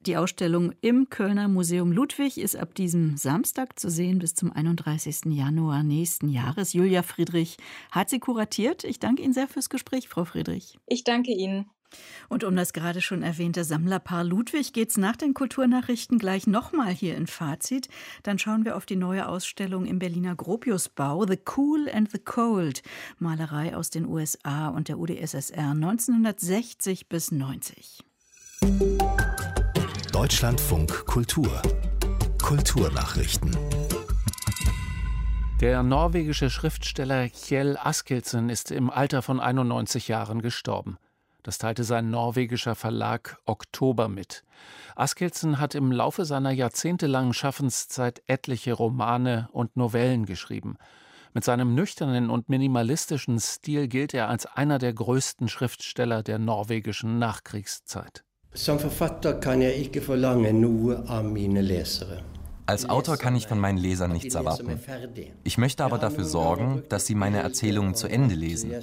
[0.00, 5.26] Die Ausstellung im Kölner Museum Ludwig ist ab diesem Samstag zu sehen bis zum 31.
[5.26, 6.72] Januar nächsten Jahres.
[6.72, 7.56] Julia Friedrich
[7.92, 8.82] hat sie kuratiert.
[8.82, 10.76] Ich danke Ihnen sehr fürs Gespräch, Frau Friedrich.
[10.86, 11.70] Ich danke Ihnen.
[12.28, 16.92] Und um das gerade schon erwähnte Sammlerpaar Ludwig geht es nach den Kulturnachrichten gleich nochmal
[16.92, 17.88] hier in Fazit.
[18.22, 22.82] Dann schauen wir auf die neue Ausstellung im Berliner Gropiusbau The Cool and the Cold,
[23.18, 28.04] Malerei aus den USA und der UdSSR 1960 bis 90.
[30.12, 31.62] Deutschlandfunk Kultur
[32.42, 33.56] Kulturnachrichten
[35.60, 40.98] der norwegische Schriftsteller Kjell Askildsen ist im Alter von 91 Jahren gestorben.
[41.42, 44.44] Das teilte sein norwegischer Verlag Oktober mit.
[44.96, 50.76] Askildsen hat im Laufe seiner jahrzehntelangen Schaffenszeit etliche Romane und Novellen geschrieben.
[51.34, 57.18] Mit seinem nüchternen und minimalistischen Stil gilt er als einer der größten Schriftsteller der norwegischen
[57.18, 58.24] Nachkriegszeit.
[58.54, 62.24] Som forfatter kan jeg ikke forlange noe av mine lesere.
[62.68, 64.78] Als Autor kann ich von meinen Lesern nichts erwarten.
[65.42, 68.74] Ich möchte aber dafür sorgen, dass sie meine Erzählungen zu Ende lesen.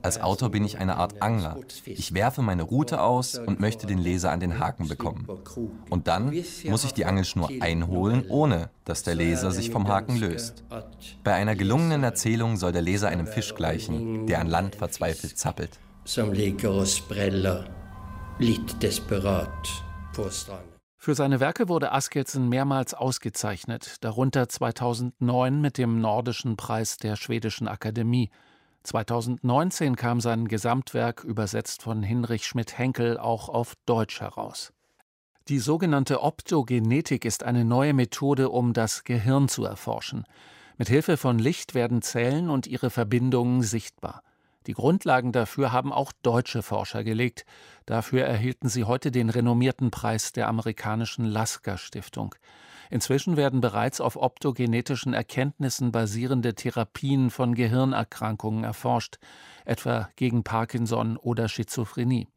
[0.00, 1.58] Als Autor bin ich eine Art Angler.
[1.86, 5.26] Ich werfe meine Route aus und möchte den Leser an den Haken bekommen.
[5.90, 6.32] Und dann
[6.68, 10.62] muss ich die Angelschnur einholen, ohne dass der Leser sich vom Haken löst.
[11.24, 15.80] Bei einer gelungenen Erzählung soll der Leser einem Fisch gleichen, der an Land verzweifelt zappelt.
[16.04, 17.66] Som ligger og spreller,
[18.38, 19.74] litt desperat
[20.14, 20.75] på stranden.
[21.06, 27.68] Für seine Werke wurde Askildsen mehrmals ausgezeichnet, darunter 2009 mit dem Nordischen Preis der Schwedischen
[27.68, 28.28] Akademie.
[28.82, 34.72] 2019 kam sein Gesamtwerk, übersetzt von Hinrich Schmidt-Henkel, auch auf Deutsch heraus.
[35.46, 40.24] Die sogenannte Optogenetik ist eine neue Methode, um das Gehirn zu erforschen.
[40.76, 44.24] Mit Hilfe von Licht werden Zellen und ihre Verbindungen sichtbar.
[44.66, 47.46] Die Grundlagen dafür haben auch deutsche Forscher gelegt.
[47.86, 52.34] Dafür erhielten sie heute den renommierten Preis der amerikanischen Lasker Stiftung.
[52.90, 59.18] Inzwischen werden bereits auf optogenetischen Erkenntnissen basierende Therapien von Gehirnerkrankungen erforscht,
[59.64, 62.28] etwa gegen Parkinson oder Schizophrenie.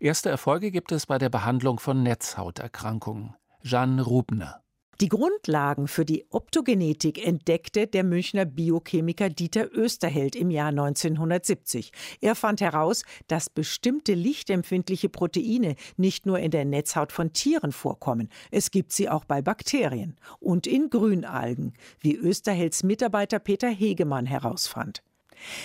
[0.00, 3.34] Erste Erfolge gibt es bei der Behandlung von Netzhauterkrankungen.
[3.62, 4.62] Jeanne Rubner.
[5.00, 11.92] Die Grundlagen für die Optogenetik entdeckte der Münchner Biochemiker Dieter Österheld im Jahr 1970.
[12.20, 18.28] Er fand heraus, dass bestimmte lichtempfindliche Proteine nicht nur in der Netzhaut von Tieren vorkommen,
[18.50, 25.04] es gibt sie auch bei Bakterien und in Grünalgen, wie Österhelds Mitarbeiter Peter Hegemann herausfand.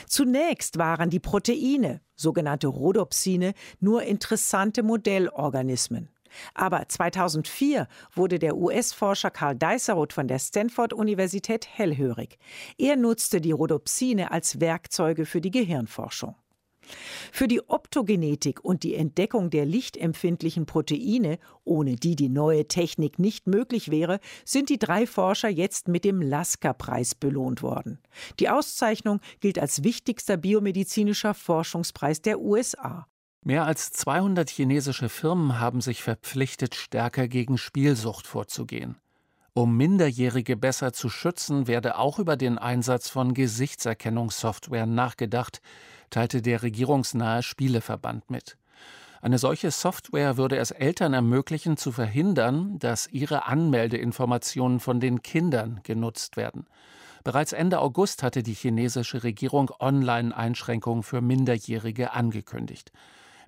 [0.07, 6.09] Zunächst waren die Proteine, sogenannte Rhodopsine, nur interessante Modellorganismen.
[6.53, 12.37] Aber 2004 wurde der US-Forscher Karl Deiseroth von der Stanford-Universität hellhörig.
[12.77, 16.35] Er nutzte die Rhodopsine als Werkzeuge für die Gehirnforschung.
[17.31, 23.47] Für die Optogenetik und die Entdeckung der lichtempfindlichen Proteine, ohne die die neue Technik nicht
[23.47, 27.99] möglich wäre, sind die drei Forscher jetzt mit dem Lasker-Preis belohnt worden.
[28.39, 33.07] Die Auszeichnung gilt als wichtigster biomedizinischer Forschungspreis der USA.
[33.45, 38.95] Mehr als 200 chinesische Firmen haben sich verpflichtet, stärker gegen Spielsucht vorzugehen.
[39.53, 45.61] Um Minderjährige besser zu schützen, werde auch über den Einsatz von Gesichtserkennungssoftware nachgedacht,
[46.09, 48.57] teilte der regierungsnahe Spieleverband mit.
[49.21, 55.81] Eine solche Software würde es Eltern ermöglichen, zu verhindern, dass ihre Anmeldeinformationen von den Kindern
[55.83, 56.65] genutzt werden.
[57.25, 62.91] Bereits Ende August hatte die chinesische Regierung Online-Einschränkungen für Minderjährige angekündigt.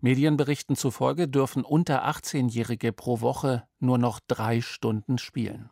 [0.02, 5.70] Medienberichten zufolge dürfen unter 18-Jährige pro Woche nur noch drei Stunden spielen.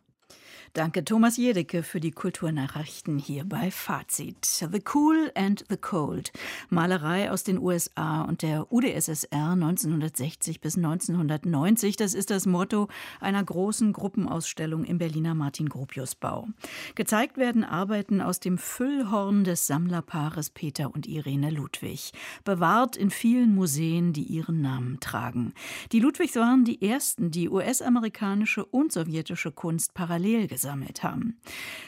[0.74, 4.44] Danke Thomas Jedecke für die Kulturnachrichten hier bei Fazit.
[4.44, 6.32] The Cool and the Cold.
[6.68, 11.94] Malerei aus den USA und der UdSSR 1960 bis 1990.
[11.94, 12.88] Das ist das Motto
[13.20, 16.48] einer großen Gruppenausstellung im Berliner Martin-Gropius-Bau.
[16.96, 22.10] Gezeigt werden Arbeiten aus dem Füllhorn des Sammlerpaares Peter und Irene Ludwig.
[22.42, 25.54] Bewahrt in vielen Museen, die ihren Namen tragen.
[25.92, 31.36] Die Ludwigs waren die ersten, die US-amerikanische und sowjetische Kunst parallel gesammelt gesammelt haben.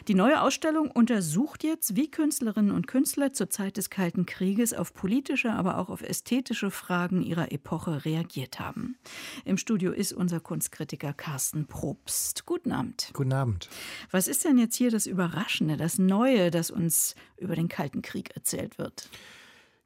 [0.06, 4.92] Die neue Ausstellung untersucht jetzt, wie Künstlerinnen und Künstler zur Zeit des Kalten Krieges auf
[4.92, 8.98] politische, aber auch auf ästhetische Fragen ihrer Epoche reagiert haben.
[9.46, 12.44] Im Studio ist unser Kunstkritiker Carsten Probst.
[12.44, 13.10] Guten Abend.
[13.14, 13.70] Guten Abend.
[14.10, 18.36] Was ist denn jetzt hier das Überraschende, das Neue, das uns über den Kalten Krieg
[18.36, 19.08] erzählt wird?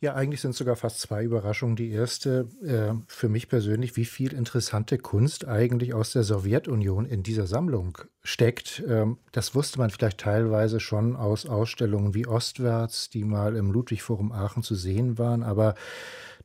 [0.03, 1.77] Ja, eigentlich sind es sogar fast zwei Überraschungen.
[1.77, 7.23] Die erste äh, für mich persönlich, wie viel interessante Kunst eigentlich aus der Sowjetunion in
[7.23, 8.83] dieser Sammlung steckt.
[8.89, 14.33] Ähm, das wusste man vielleicht teilweise schon aus Ausstellungen wie Ostwärts, die mal im Ludwig-Forum
[14.33, 15.43] Aachen zu sehen waren.
[15.43, 15.75] Aber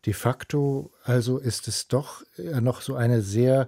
[0.06, 3.68] de facto also ist es doch äh, noch so eine sehr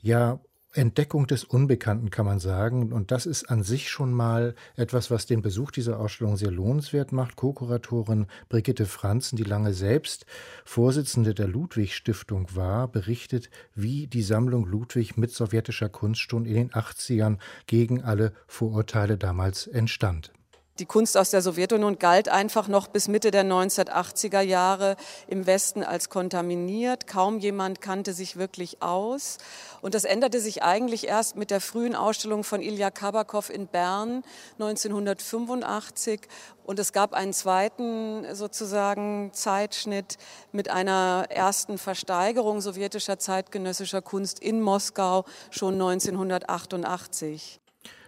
[0.00, 0.38] ja
[0.74, 2.92] Entdeckung des Unbekannten, kann man sagen.
[2.92, 7.12] Und das ist an sich schon mal etwas, was den Besuch dieser Ausstellung sehr lohnenswert
[7.12, 7.36] macht.
[7.36, 10.26] Co-Kuratorin Brigitte Franzen, die lange selbst
[10.64, 16.70] Vorsitzende der Ludwig-Stiftung war, berichtet, wie die Sammlung Ludwig mit sowjetischer Kunst schon in den
[16.70, 20.32] 80ern gegen alle Vorurteile damals entstand.
[20.80, 24.96] Die Kunst aus der Sowjetunion galt einfach noch bis Mitte der 1980er Jahre
[25.28, 27.06] im Westen als kontaminiert.
[27.06, 29.38] Kaum jemand kannte sich wirklich aus.
[29.82, 34.24] Und das änderte sich eigentlich erst mit der frühen Ausstellung von Ilya Kabakov in Bern
[34.58, 36.22] 1985.
[36.64, 40.18] Und es gab einen zweiten sozusagen Zeitschnitt
[40.50, 47.60] mit einer ersten Versteigerung sowjetischer zeitgenössischer Kunst in Moskau schon 1988.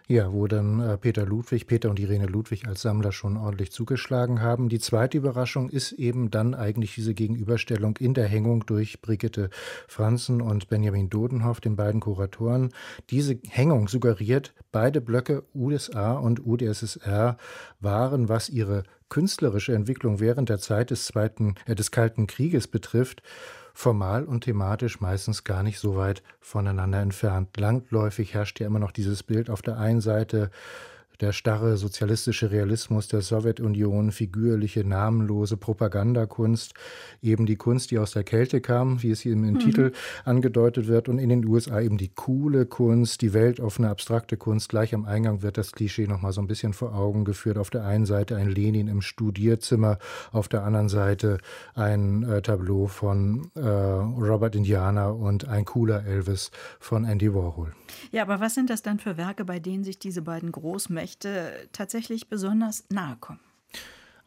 [0.09, 4.41] Ja, wo dann äh, Peter Ludwig, Peter und Irene Ludwig als Sammler schon ordentlich zugeschlagen
[4.41, 4.69] haben.
[4.69, 9.51] Die zweite Überraschung ist eben dann eigentlich diese Gegenüberstellung in der Hängung durch Brigitte
[9.89, 12.73] Franzen und Benjamin Dodenhoff, den beiden Kuratoren.
[13.11, 17.37] Diese Hängung suggeriert, beide Blöcke USA und UdSSR
[17.81, 23.23] waren, was ihre künstlerische Entwicklung während der Zeit des Zweiten, äh, des Kalten Krieges betrifft,
[23.77, 27.55] formal und thematisch meistens gar nicht so weit voneinander entfernt.
[27.59, 30.51] Langläufig herrscht ja immer noch dieses Bild auf der einen Seite
[31.21, 36.75] der starre sozialistische Realismus der Sowjetunion, figürliche, namenlose Propagandakunst,
[37.23, 39.59] eben die Kunst, die aus der Kälte kam, wie es hier im mhm.
[39.59, 39.93] Titel
[40.25, 44.69] angedeutet wird, und in den USA eben die coole Kunst, die weltoffene, abstrakte Kunst.
[44.69, 47.59] Gleich am Eingang wird das Klischee nochmal so ein bisschen vor Augen geführt.
[47.59, 49.99] Auf der einen Seite ein Lenin im Studierzimmer,
[50.33, 51.39] auf der anderen Seite
[51.75, 57.73] ein äh, Tableau von äh, Robert Indiana und ein cooler Elvis von Andy Warhol.
[58.13, 61.69] Ja, aber was sind das dann für Werke, bei denen sich diese beiden Großmächte Menschenrechte
[61.73, 63.41] tatsächlich besonders nahe kommen.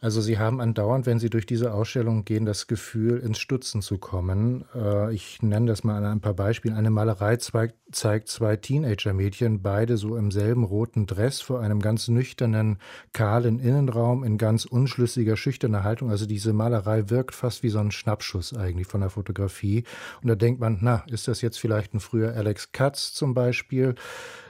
[0.02, 3.98] Also Sie haben andauernd, wenn Sie durch diese Ausstellung gehen, das Gefühl, ins Stutzen zu
[3.98, 4.64] kommen.
[4.74, 6.74] Äh, ich nenne das mal an ein paar Beispielen.
[6.74, 12.78] Eine Malerei zeigt zwei Teenager-Mädchen, beide so im selben roten Dress vor einem ganz nüchternen,
[13.12, 16.08] kahlen Innenraum in ganz unschlüssiger, schüchterner Haltung.
[16.08, 19.84] Also diese Malerei wirkt fast wie so ein Schnappschuss eigentlich von der Fotografie.
[20.22, 23.96] Und da denkt man, na, ist das jetzt vielleicht ein früher Alex Katz zum Beispiel?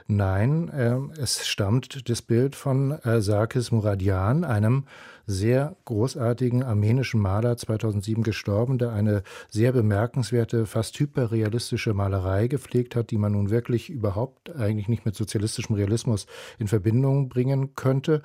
[0.07, 4.85] Nein, äh, es stammt das Bild von äh, Sarkis Muradian, einem
[5.31, 13.11] sehr großartigen armenischen Maler, 2007 gestorben, der eine sehr bemerkenswerte, fast hyperrealistische Malerei gepflegt hat,
[13.11, 16.27] die man nun wirklich überhaupt eigentlich nicht mit sozialistischem Realismus
[16.59, 18.21] in Verbindung bringen könnte.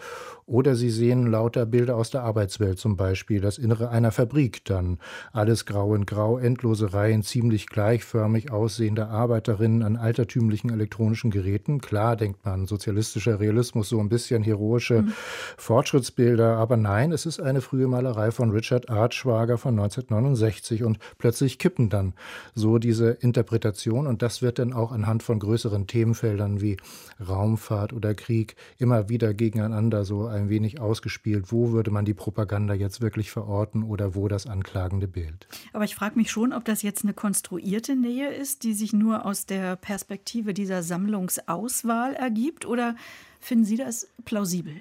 [0.47, 4.99] Oder Sie sehen lauter Bilder aus der Arbeitswelt, zum Beispiel das Innere einer Fabrik, dann
[5.33, 11.81] alles grau in grau, endlose Reihen ziemlich gleichförmig aussehender Arbeiterinnen an altertümlichen elektronischen Geräten.
[11.81, 15.13] Klar denkt man, sozialistischer Realismus, so ein bisschen heroische mhm.
[15.57, 21.59] Fortschrittsbilder, aber nein, es ist eine frühe Malerei von Richard Artschwager von 1969 und plötzlich
[21.59, 22.15] kippen dann
[22.55, 26.79] so diese Interpretation und das wird dann auch anhand von größeren Themenfeldern wie
[27.21, 31.53] Raumfahrt oder Krieg immer wieder gegeneinander so ein wenig ausgespielt.
[31.53, 35.47] Wo würde man die Propaganda jetzt wirklich verorten oder wo das anklagende Bild?
[35.75, 39.27] Aber ich frage mich schon, ob das jetzt eine konstruierte Nähe ist, die sich nur
[39.27, 42.97] aus der Perspektive dieser Sammlungsauswahl ergibt oder
[43.39, 44.73] finden Sie das plausibel?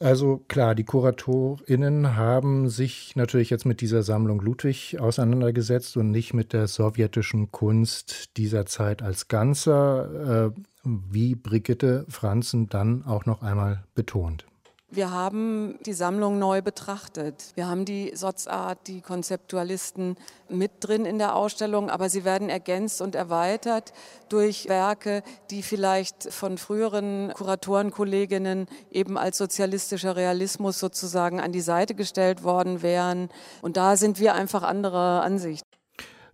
[0.00, 6.34] Also klar, die KuratorInnen haben sich natürlich jetzt mit dieser Sammlung Ludwig auseinandergesetzt und nicht
[6.34, 13.42] mit der sowjetischen Kunst dieser Zeit als Ganzer, äh, wie Brigitte Franzen dann auch noch
[13.42, 14.46] einmal betont.
[14.90, 17.52] Wir haben die Sammlung neu betrachtet.
[17.54, 20.16] Wir haben die Sotzart, die Konzeptualisten
[20.48, 23.92] mit drin in der Ausstellung, aber sie werden ergänzt und erweitert
[24.30, 31.94] durch Werke, die vielleicht von früheren Kuratorenkolleginnen eben als sozialistischer Realismus sozusagen an die Seite
[31.94, 33.28] gestellt worden wären.
[33.60, 35.64] Und da sind wir einfach anderer Ansicht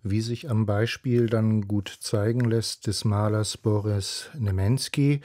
[0.06, 5.22] wie sich am Beispiel dann gut zeigen lässt des Malers Boris Nemensky,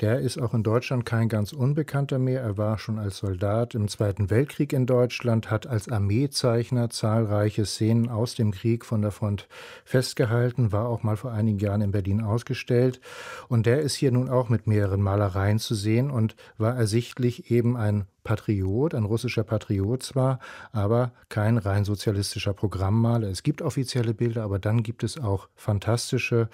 [0.00, 2.40] Der ist auch in Deutschland kein ganz Unbekannter mehr.
[2.40, 8.08] Er war schon als Soldat im Zweiten Weltkrieg in Deutschland, hat als Armeezeichner zahlreiche Szenen
[8.08, 9.48] aus dem Krieg von der Front
[9.84, 13.00] festgehalten, war auch mal vor einigen Jahren in Berlin ausgestellt.
[13.48, 17.76] Und der ist hier nun auch mit mehreren Malereien zu sehen und war ersichtlich eben
[17.76, 20.38] ein Patriot, ein russischer Patriot zwar,
[20.70, 23.28] aber kein rein sozialistischer Programmmaler.
[23.28, 26.50] Es gibt offizielle Bilder, aber dann gibt es auch fantastische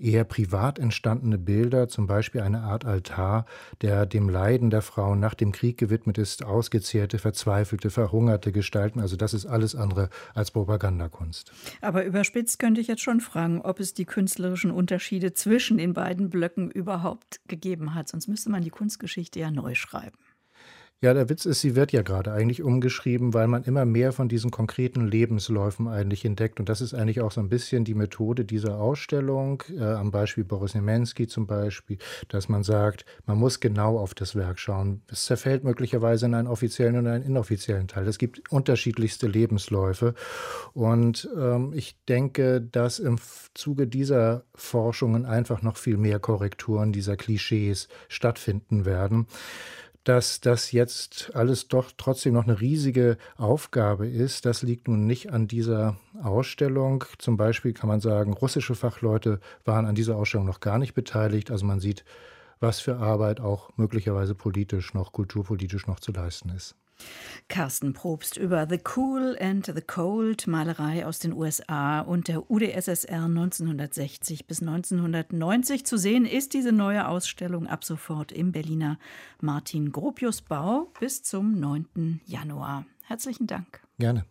[0.00, 3.46] eher privat entstandene Bilder, zum Beispiel eine Art Altar,
[3.82, 9.00] der dem Leiden der Frauen nach dem Krieg gewidmet ist, ausgezehrte, verzweifelte, verhungerte Gestalten.
[9.00, 11.52] Also das ist alles andere als Propagandakunst.
[11.80, 16.30] Aber überspitzt könnte ich jetzt schon fragen, ob es die künstlerischen Unterschiede zwischen den beiden
[16.30, 18.08] Blöcken überhaupt gegeben hat.
[18.08, 20.16] Sonst müsste man die Kunstgeschichte ja neu schreiben.
[21.02, 24.28] Ja, der Witz ist, sie wird ja gerade eigentlich umgeschrieben, weil man immer mehr von
[24.28, 26.60] diesen konkreten Lebensläufen eigentlich entdeckt.
[26.60, 30.44] Und das ist eigentlich auch so ein bisschen die Methode dieser Ausstellung, äh, am Beispiel
[30.44, 31.96] Boris Nemensky zum Beispiel,
[32.28, 35.00] dass man sagt, man muss genau auf das Werk schauen.
[35.08, 38.06] Es zerfällt möglicherweise in einen offiziellen und einen inoffiziellen Teil.
[38.06, 40.12] Es gibt unterschiedlichste Lebensläufe.
[40.74, 43.16] Und ähm, ich denke, dass im
[43.54, 49.26] Zuge dieser Forschungen einfach noch viel mehr Korrekturen dieser Klischees stattfinden werden
[50.04, 55.30] dass das jetzt alles doch trotzdem noch eine riesige Aufgabe ist, das liegt nun nicht
[55.32, 57.04] an dieser Ausstellung.
[57.18, 61.50] Zum Beispiel kann man sagen, russische Fachleute waren an dieser Ausstellung noch gar nicht beteiligt.
[61.50, 62.04] Also man sieht,
[62.60, 66.76] was für Arbeit auch möglicherweise politisch noch, kulturpolitisch noch zu leisten ist.
[67.48, 73.24] Carsten Probst über The Cool and the Cold, Malerei aus den USA und der UdSSR
[73.24, 75.84] 1960 bis 1990.
[75.84, 78.98] Zu sehen ist diese neue Ausstellung ab sofort im Berliner
[79.40, 82.20] Martin Gropius Bau bis zum 9.
[82.24, 82.84] Januar.
[83.06, 83.80] Herzlichen Dank.
[83.98, 84.24] Gerne.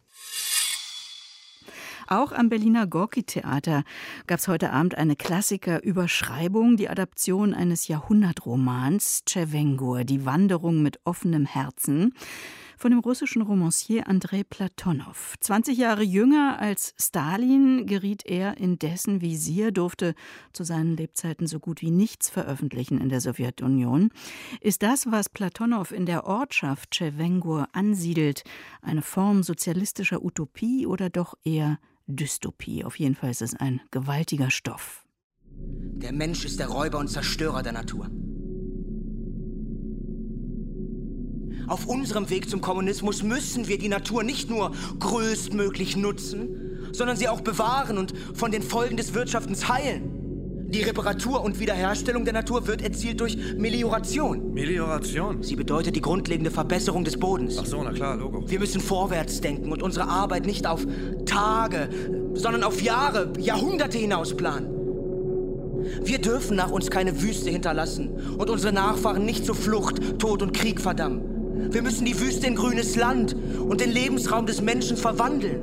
[2.11, 3.83] Auch am Berliner Gorki-Theater
[4.25, 11.45] gab es heute Abend eine Klassiker-Überschreibung, die Adaption eines Jahrhundertromans, Tschewengur, die Wanderung mit offenem
[11.45, 12.15] Herzen
[12.79, 15.35] von dem russischen Romancier Andrei Platonow.
[15.39, 20.15] 20 Jahre jünger als Stalin geriet er in dessen Visier, durfte
[20.51, 24.09] zu seinen Lebzeiten so gut wie nichts veröffentlichen in der Sowjetunion.
[24.61, 28.43] Ist das, was Platonow in der Ortschaft Chevengur ansiedelt,
[28.81, 31.77] eine Form sozialistischer Utopie oder doch eher
[32.09, 32.83] Dystopie?
[32.83, 35.05] Auf jeden Fall ist es ein gewaltiger Stoff.
[35.45, 38.09] Der Mensch ist der Räuber und Zerstörer der Natur.
[41.67, 47.29] Auf unserem Weg zum Kommunismus müssen wir die Natur nicht nur größtmöglich nutzen, sondern sie
[47.29, 50.19] auch bewahren und von den Folgen des Wirtschaftens heilen.
[50.69, 54.53] Die Reparatur und Wiederherstellung der Natur wird erzielt durch Melioration.
[54.53, 55.41] Melioration?
[55.41, 57.57] Sie bedeutet die grundlegende Verbesserung des Bodens.
[57.59, 58.43] Ach so, na klar, Logo.
[58.47, 60.85] Wir müssen vorwärts denken und unsere Arbeit nicht auf
[61.25, 61.89] Tage,
[62.35, 64.67] sondern auf Jahre, Jahrhunderte hinaus planen.
[66.03, 70.53] Wir dürfen nach uns keine Wüste hinterlassen und unsere Nachfahren nicht zu Flucht, Tod und
[70.53, 71.71] Krieg verdammen.
[71.71, 75.61] Wir müssen die Wüste in grünes Land und den Lebensraum des Menschen verwandeln.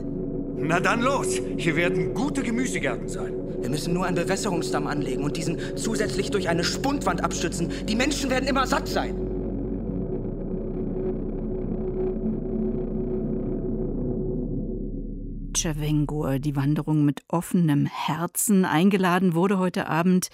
[0.58, 1.40] Na dann los!
[1.58, 3.45] Hier werden gute Gemüsegärten sein.
[3.60, 7.70] Wir müssen nur einen Bewässerungsdamm anlegen und diesen zusätzlich durch eine Spundwand abstützen.
[7.86, 9.14] Die Menschen werden immer satt sein.
[15.56, 18.66] Tschewengur, die Wanderung mit offenem Herzen.
[18.66, 20.28] Eingeladen wurde heute Abend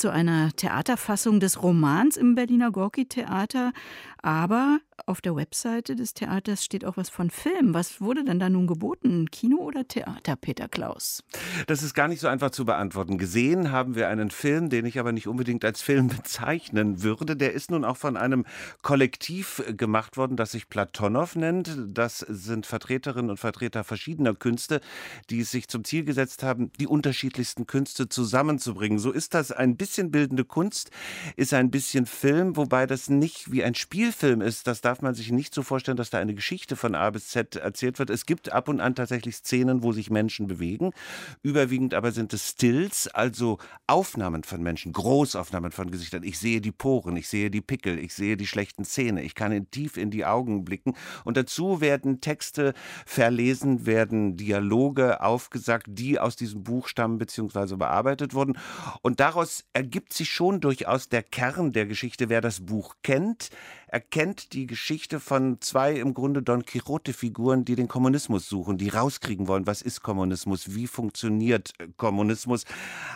[0.00, 3.72] zu einer Theaterfassung des Romans im Berliner Gorki-Theater.
[4.22, 7.74] Aber auf der Webseite des Theaters steht auch was von Film.
[7.74, 9.30] Was wurde denn da nun geboten?
[9.30, 11.22] Kino oder Theater, Peter Klaus?
[11.66, 13.18] Das ist gar nicht so einfach zu beantworten.
[13.18, 17.36] Gesehen haben wir einen Film, den ich aber nicht unbedingt als Film bezeichnen würde.
[17.36, 18.44] Der ist nun auch von einem
[18.82, 21.76] Kollektiv gemacht worden, das sich Platonow nennt.
[21.88, 24.80] Das sind Vertreterinnen und Vertreter verschiedener Künste,
[25.30, 28.98] die es sich zum Ziel gesetzt haben, die unterschiedlichsten Künste zusammenzubringen.
[28.98, 30.90] So ist das ein bisschen bildende Kunst,
[31.36, 34.66] ist ein bisschen Film, wobei das nicht wie ein Spielfilm ist.
[34.66, 37.56] Das darf man sich nicht so vorstellen, dass da eine Geschichte von A bis Z
[37.56, 38.10] erzählt wird.
[38.10, 40.92] Es gibt ab und an tatsächlich Szenen, wo sich Menschen bewegen.
[41.42, 46.22] Überwiegend aber sind es Stills, also Aufnahmen von Menschen, Großaufnahmen von Gesichtern.
[46.22, 49.52] Ich sehe die Poren, ich sehe die Pickel, ich sehe die schlechten Zähne, ich kann
[49.52, 50.94] in tief in die Augen blicken.
[51.24, 52.74] Und dazu werden Texte
[53.06, 57.76] verlesen, werden Dialoge aufgesagt, die aus diesem Buch stammen bzw.
[57.76, 58.58] bearbeitet wurden.
[59.02, 62.28] Und daraus ergibt sich schon durchaus der Kern der Geschichte.
[62.28, 63.50] Wer das Buch kennt,
[63.92, 68.88] Er kennt die Geschichte von zwei im Grunde Don Quixote-Figuren, die den Kommunismus suchen, die
[68.88, 72.66] rauskriegen wollen, was ist Kommunismus, wie funktioniert äh, Kommunismus.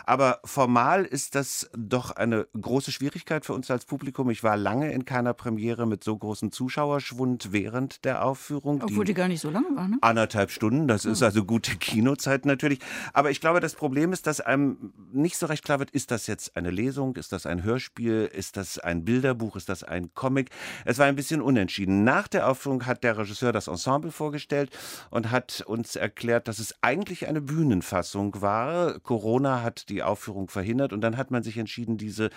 [0.05, 4.29] Aber formal ist das doch eine große Schwierigkeit für uns als Publikum.
[4.29, 8.81] Ich war lange in keiner Premiere mit so großem Zuschauerschwund während der Aufführung.
[8.83, 9.97] Obwohl die, die gar nicht so lange war, ne?
[10.01, 11.11] Anderthalb Stunden, das ja.
[11.11, 12.79] ist also gute Kinozeit natürlich.
[13.13, 16.27] Aber ich glaube, das Problem ist, dass einem nicht so recht klar wird, ist das
[16.27, 20.49] jetzt eine Lesung, ist das ein Hörspiel, ist das ein Bilderbuch, ist das ein Comic?
[20.85, 22.03] Es war ein bisschen unentschieden.
[22.03, 24.69] Nach der Aufführung hat der Regisseur das Ensemble vorgestellt
[25.09, 28.99] und hat uns erklärt, dass es eigentlich eine Bühnenfassung war.
[28.99, 32.29] Corona hat die Aufführung verhindert und dann hat man sich entschieden, diese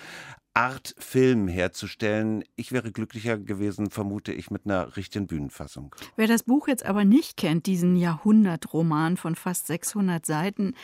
[0.59, 2.43] Art Film herzustellen.
[2.57, 5.95] Ich wäre glücklicher gewesen, vermute ich, mit einer richtigen Bühnenfassung.
[6.16, 10.74] Wer das Buch jetzt aber nicht kennt, diesen Jahrhundertroman von fast 600 Seiten,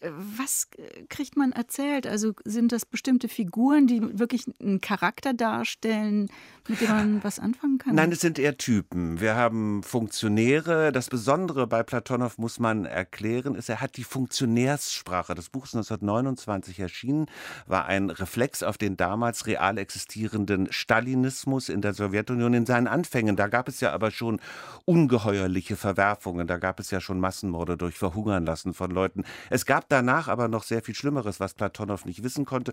[0.00, 0.68] was
[1.08, 2.06] kriegt man erzählt?
[2.06, 6.28] Also sind das bestimmte Figuren, die wirklich einen Charakter darstellen,
[6.68, 7.94] mit dem man was anfangen kann?
[7.94, 9.20] Nein, es sind eher Typen.
[9.20, 10.92] Wir haben Funktionäre.
[10.92, 15.34] Das Besondere bei Platonow muss man erklären, ist, er hat die Funktionärssprache.
[15.34, 17.26] Das Buch ist 1929 erschienen,
[17.66, 23.36] war ein Reflex auf den damals real existierenden Stalinismus in der Sowjetunion in seinen Anfängen.
[23.36, 24.40] Da gab es ja aber schon
[24.84, 26.46] ungeheuerliche Verwerfungen.
[26.46, 29.24] Da gab es ja schon Massenmorde durch Verhungern lassen von Leuten.
[29.50, 32.72] Es gab danach aber noch sehr viel Schlimmeres, was Platonow nicht wissen konnte.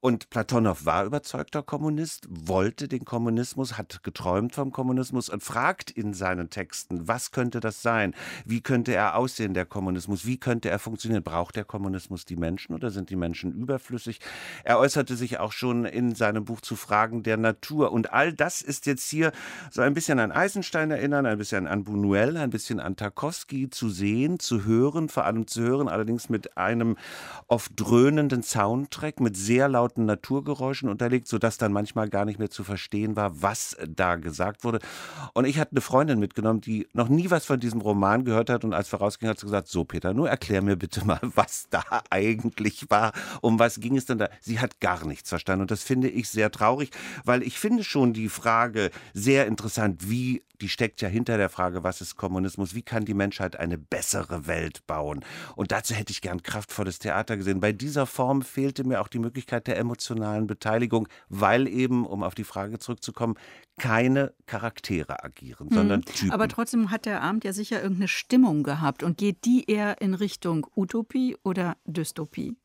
[0.00, 6.14] Und Platonow war überzeugter Kommunist, wollte den Kommunismus, hat geträumt vom Kommunismus und fragt in
[6.14, 8.14] seinen Texten, was könnte das sein?
[8.44, 10.26] Wie könnte er aussehen, der Kommunismus?
[10.26, 11.22] Wie könnte er funktionieren?
[11.22, 14.20] Braucht der Kommunismus die Menschen oder sind die Menschen überflüssig?
[14.64, 17.92] Er äußerte sich auch schon in seinem Buch zu Fragen der Natur.
[17.92, 19.32] Und all das ist jetzt hier
[19.70, 23.88] so ein bisschen an Eisenstein erinnern, ein bisschen an Buñuel, ein bisschen an Tarkovsky zu
[23.88, 26.96] sehen, zu hören, vor allem zu hören, allerdings mit einem
[27.48, 32.64] oft dröhnenden Soundtrack mit sehr lauten Naturgeräuschen unterlegt, sodass dann manchmal gar nicht mehr zu
[32.64, 34.78] verstehen war, was da gesagt wurde.
[35.34, 38.64] Und ich hatte eine Freundin mitgenommen, die noch nie was von diesem Roman gehört hat
[38.64, 41.82] und als vorausging hat sie gesagt, so Peter, nur erklär mir bitte mal, was da
[42.10, 44.28] eigentlich war, um was ging es denn da?
[44.40, 46.90] Sie hat gar nichts verstanden und das finde ich sehr traurig,
[47.24, 51.82] weil ich finde schon die Frage sehr interessant, wie die steckt ja hinter der Frage,
[51.82, 55.24] was ist Kommunismus, wie kann die Menschheit eine bessere Welt bauen?
[55.56, 57.60] Und dazu hätte ich gern kraftvolles Theater gesehen.
[57.60, 62.34] Bei dieser Form fehlte mir auch die Möglichkeit der emotionalen Beteiligung, weil eben, um auf
[62.34, 63.34] die Frage zurückzukommen,
[63.78, 65.76] keine Charaktere agieren, hm.
[65.76, 66.32] sondern Typen.
[66.32, 69.02] Aber trotzdem hat der Abend ja sicher irgendeine Stimmung gehabt.
[69.02, 72.56] Und geht die eher in Richtung Utopie oder Dystopie?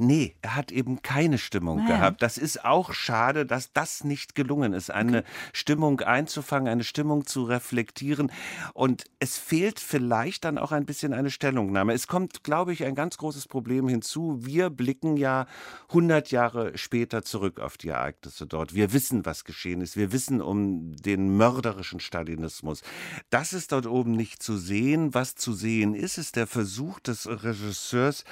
[0.00, 1.96] Nee, er hat eben keine Stimmung naja.
[1.96, 2.22] gehabt.
[2.22, 5.28] Das ist auch schade, dass das nicht gelungen ist, eine okay.
[5.52, 8.30] Stimmung einzufangen, eine Stimmung zu reflektieren.
[8.74, 11.94] Und es fehlt vielleicht dann auch ein bisschen eine Stellungnahme.
[11.94, 14.38] Es kommt, glaube ich, ein ganz großes Problem hinzu.
[14.46, 15.46] Wir blicken ja
[15.88, 18.74] 100 Jahre später zurück auf die Ereignisse dort.
[18.74, 19.96] Wir wissen, was geschehen ist.
[19.96, 22.82] Wir wissen um den mörderischen Stalinismus.
[23.30, 25.12] Das ist dort oben nicht zu sehen.
[25.12, 28.22] Was zu sehen ist, ist der Versuch des Regisseurs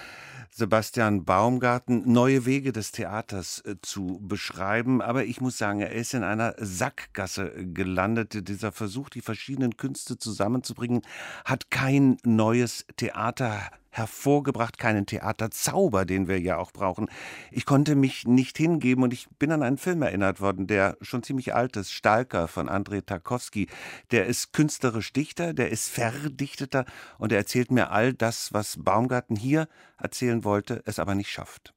[0.52, 5.00] Sebastian Baum, Baumgarten neue Wege des Theaters äh, zu beschreiben.
[5.00, 8.46] Aber ich muss sagen, er ist in einer Sackgasse gelandet.
[8.48, 11.00] Dieser Versuch, die verschiedenen Künste zusammenzubringen,
[11.46, 17.08] hat kein neues Theater hervorgebracht, keinen Theaterzauber, den wir ja auch brauchen.
[17.50, 21.22] Ich konnte mich nicht hingeben und ich bin an einen Film erinnert worden, der schon
[21.22, 23.68] ziemlich alt ist, Stalker von Andrei Tarkovsky.
[24.10, 26.84] Der ist künstlerisch Dichter, der ist Verdichteter
[27.18, 29.68] und er erzählt mir all das, was Baumgarten hier
[29.98, 31.72] erzählen wollte, es aber nicht schafft.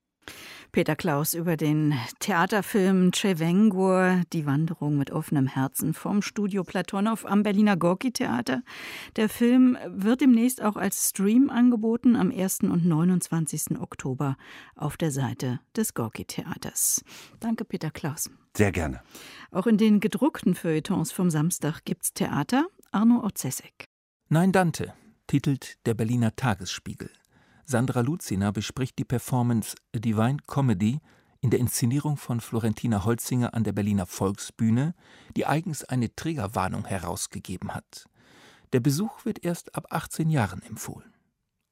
[0.72, 7.42] Peter Klaus über den Theaterfilm Cevengur, die Wanderung mit offenem Herzen vom Studio Platonow am
[7.42, 8.62] Berliner Gorki Theater.
[9.16, 12.60] Der Film wird demnächst auch als Stream angeboten am 1.
[12.64, 13.80] und 29.
[13.80, 14.38] Oktober
[14.76, 17.04] auf der Seite des Gorki Theaters.
[17.40, 18.30] Danke, Peter Klaus.
[18.56, 19.02] Sehr gerne.
[19.52, 22.68] Auch in den gedruckten Feuilletons vom Samstag gibt's Theater.
[22.92, 23.86] Arno Orzesek.
[24.30, 24.94] Nein, Dante,
[25.26, 27.10] titelt der Berliner Tagesspiegel.
[27.70, 31.02] Sandra Luzina bespricht die Performance Divine Comedy
[31.40, 34.96] in der Inszenierung von Florentina Holzinger an der Berliner Volksbühne,
[35.38, 38.10] die eigens eine Trägerwarnung herausgegeben hat.
[38.74, 41.14] Der Besuch wird erst ab 18 Jahren empfohlen.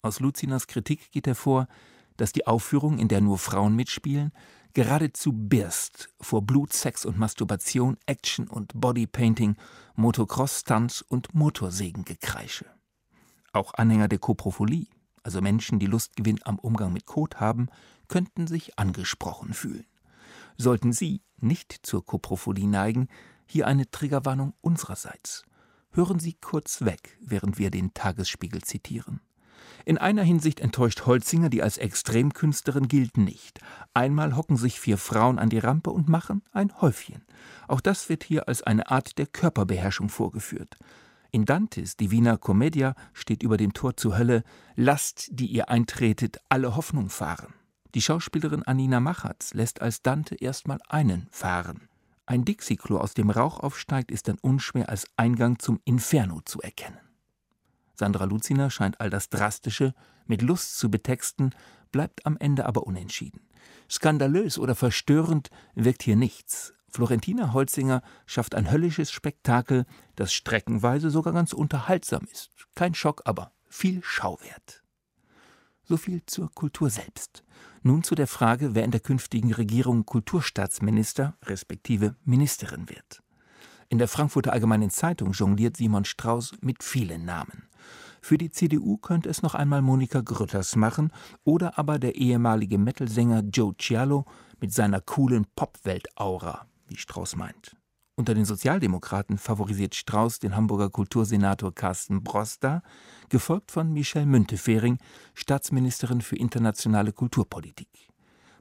[0.04, 1.68] Aus Luzinas Kritik geht hervor,
[2.16, 4.32] dass die Aufführung, in der nur Frauen mitspielen,
[4.74, 9.56] geradezu birst vor Blut, Sex und Masturbation, Action und Bodypainting,
[9.96, 12.68] Motocross-Stunts und Motorsägengekreische.
[13.52, 14.86] Auch Anhänger der Koprophilie
[15.28, 17.68] also Menschen, die Lustgewinn am Umgang mit Kot haben,
[18.08, 19.86] könnten sich angesprochen fühlen.
[20.56, 23.10] Sollten Sie nicht zur Koprophilie neigen,
[23.46, 25.44] hier eine Triggerwarnung unsererseits.
[25.92, 29.20] Hören Sie kurz weg, während wir den Tagesspiegel zitieren.
[29.84, 33.60] In einer Hinsicht enttäuscht Holzinger, die als Extremkünstlerin gilt, nicht.
[33.94, 37.26] Einmal hocken sich vier Frauen an die Rampe und machen ein Häufchen.
[37.68, 40.78] Auch das wird hier als eine Art der Körperbeherrschung vorgeführt.
[41.32, 44.44] In Dantes Divina Commedia steht über dem Tor zur Hölle:
[44.76, 47.54] Lasst, die ihr eintretet, alle Hoffnung fahren.
[47.96, 51.90] Die Schauspielerin Anina Machatz lässt als Dante erstmal einen fahren.
[52.26, 57.00] Ein Dixie-Klo aus dem Rauch aufsteigt, ist dann unschwer als Eingang zum Inferno zu erkennen.
[57.94, 59.94] Sandra Luziner scheint all das Drastische
[60.26, 61.56] mit Lust zu betexten,
[61.92, 63.42] bleibt am Ende aber unentschieden.
[63.90, 66.74] Skandalös oder verstörend wirkt hier nichts.
[66.90, 69.86] Florentina Holzinger schafft ein höllisches Spektakel,
[70.16, 72.52] das streckenweise sogar ganz unterhaltsam ist.
[72.76, 74.84] Kein Schock, aber viel Schauwert.
[75.84, 77.44] So viel zur Kultur selbst.
[77.82, 83.22] Nun zu der Frage, wer in der künftigen Regierung Kulturstaatsminister respektive Ministerin wird.
[83.90, 87.70] In der Frankfurter Allgemeinen Zeitung jongliert Simon Strauß mit vielen Namen.
[88.22, 91.14] Für die CDU könnte es noch einmal Monika Grütters machen
[91.46, 94.26] oder aber der ehemalige Metalsänger Joe Cialo
[94.60, 97.76] mit seiner coolen Popwelt-Aura, wie Strauß meint.
[98.16, 102.82] Unter den Sozialdemokraten favorisiert Strauß den Hamburger Kultursenator Carsten Broster,
[103.30, 104.98] gefolgt von Michelle Müntefering,
[105.36, 108.10] Staatsministerin für internationale Kulturpolitik.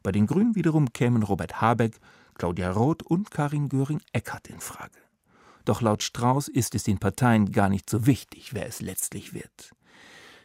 [0.03, 1.99] Bei den Grünen wiederum kämen Robert Habeck,
[2.35, 5.01] Claudia Roth und Karin Göring-Eckardt in Frage.
[5.64, 9.72] Doch laut Strauß ist es den Parteien gar nicht so wichtig, wer es letztlich wird.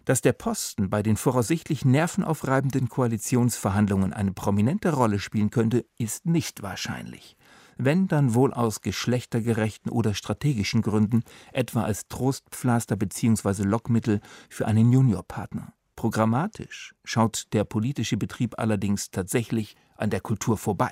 [0.06, 6.64] Dass der Posten bei den voraussichtlich nervenaufreibenden Koalitionsverhandlungen eine prominente Rolle spielen könnte, ist nicht
[6.64, 7.36] wahrscheinlich.
[7.78, 13.64] Wenn dann wohl aus geschlechtergerechten oder strategischen Gründen, etwa als Trostpflaster bzw.
[13.64, 15.74] Lockmittel für einen Juniorpartner.
[15.96, 20.92] Programmatisch schaut der politische Betrieb allerdings tatsächlich an der Kultur vorbei.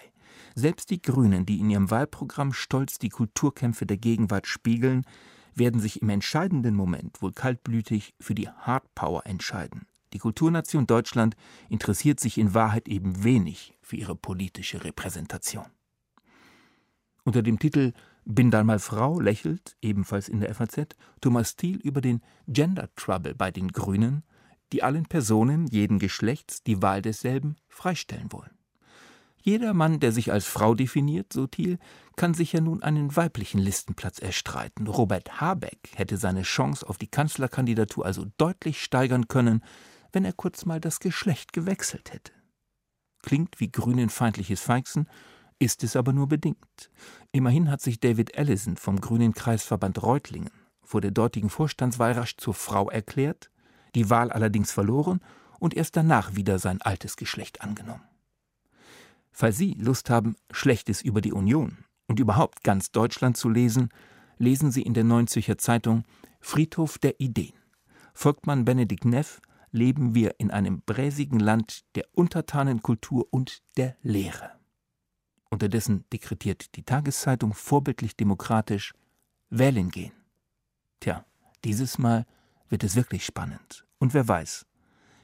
[0.55, 5.05] Selbst die Grünen, die in ihrem Wahlprogramm stolz die Kulturkämpfe der Gegenwart spiegeln,
[5.55, 9.87] werden sich im entscheidenden Moment wohl kaltblütig für die Hardpower entscheiden.
[10.13, 11.35] Die Kulturnation Deutschland
[11.69, 15.65] interessiert sich in Wahrheit eben wenig für ihre politische Repräsentation.
[17.23, 17.93] Unter dem Titel
[18.25, 23.35] Bin dann mal Frau lächelt, ebenfalls in der FAZ, Thomas Thiel über den Gender Trouble
[23.35, 24.23] bei den Grünen,
[24.71, 28.51] die allen Personen jeden Geschlechts die Wahl desselben freistellen wollen.
[29.41, 31.79] Jeder Mann, der sich als Frau definiert, so Thiel,
[32.17, 34.87] kann sich ja nun einen weiblichen Listenplatz erstreiten.
[34.87, 39.63] Robert Habeck hätte seine Chance auf die Kanzlerkandidatur also deutlich steigern können,
[40.11, 42.33] wenn er kurz mal das Geschlecht gewechselt hätte.
[43.21, 45.07] Klingt wie grünenfeindliches Feixen,
[45.59, 46.89] ist es aber nur bedingt.
[47.31, 50.49] Immerhin hat sich David Allison vom Grünen Kreisverband Reutlingen
[50.81, 53.51] vor der dortigen Vorstandswahl rasch zur Frau erklärt,
[53.93, 55.21] die Wahl allerdings verloren
[55.59, 58.03] und erst danach wieder sein altes Geschlecht angenommen.
[59.31, 63.89] Falls Sie Lust haben, Schlechtes über die Union und überhaupt ganz Deutschland zu lesen,
[64.37, 66.05] lesen Sie in der Neuen Zürcher Zeitung
[66.39, 67.53] Friedhof der Ideen.
[68.13, 69.41] Folgt man Benedikt Neff,
[69.71, 74.58] leben wir in einem bräsigen Land der Untertanenkultur und der Lehre.
[75.49, 78.93] Unterdessen dekretiert die Tageszeitung vorbildlich demokratisch
[79.49, 80.13] Wählen gehen.
[80.99, 81.25] Tja,
[81.63, 82.25] dieses Mal
[82.69, 83.85] wird es wirklich spannend.
[83.97, 84.65] Und wer weiß,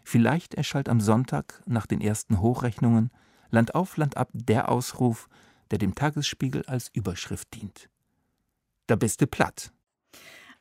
[0.04, 3.12] vielleicht erschallt am Sonntag nach den ersten Hochrechnungen
[3.52, 5.30] Land auf, Land ab der Ausruf,
[5.72, 7.90] der dem Tagesspiegel als Überschrift dient.
[8.88, 9.72] Da bist du platt.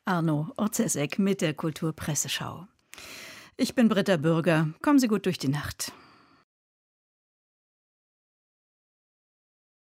[0.04, 2.66] Arno Orzesek mit der Kulturpresseschau.
[3.56, 4.68] Ich bin Britta Bürger.
[4.82, 5.92] Kommen Sie gut durch die Nacht.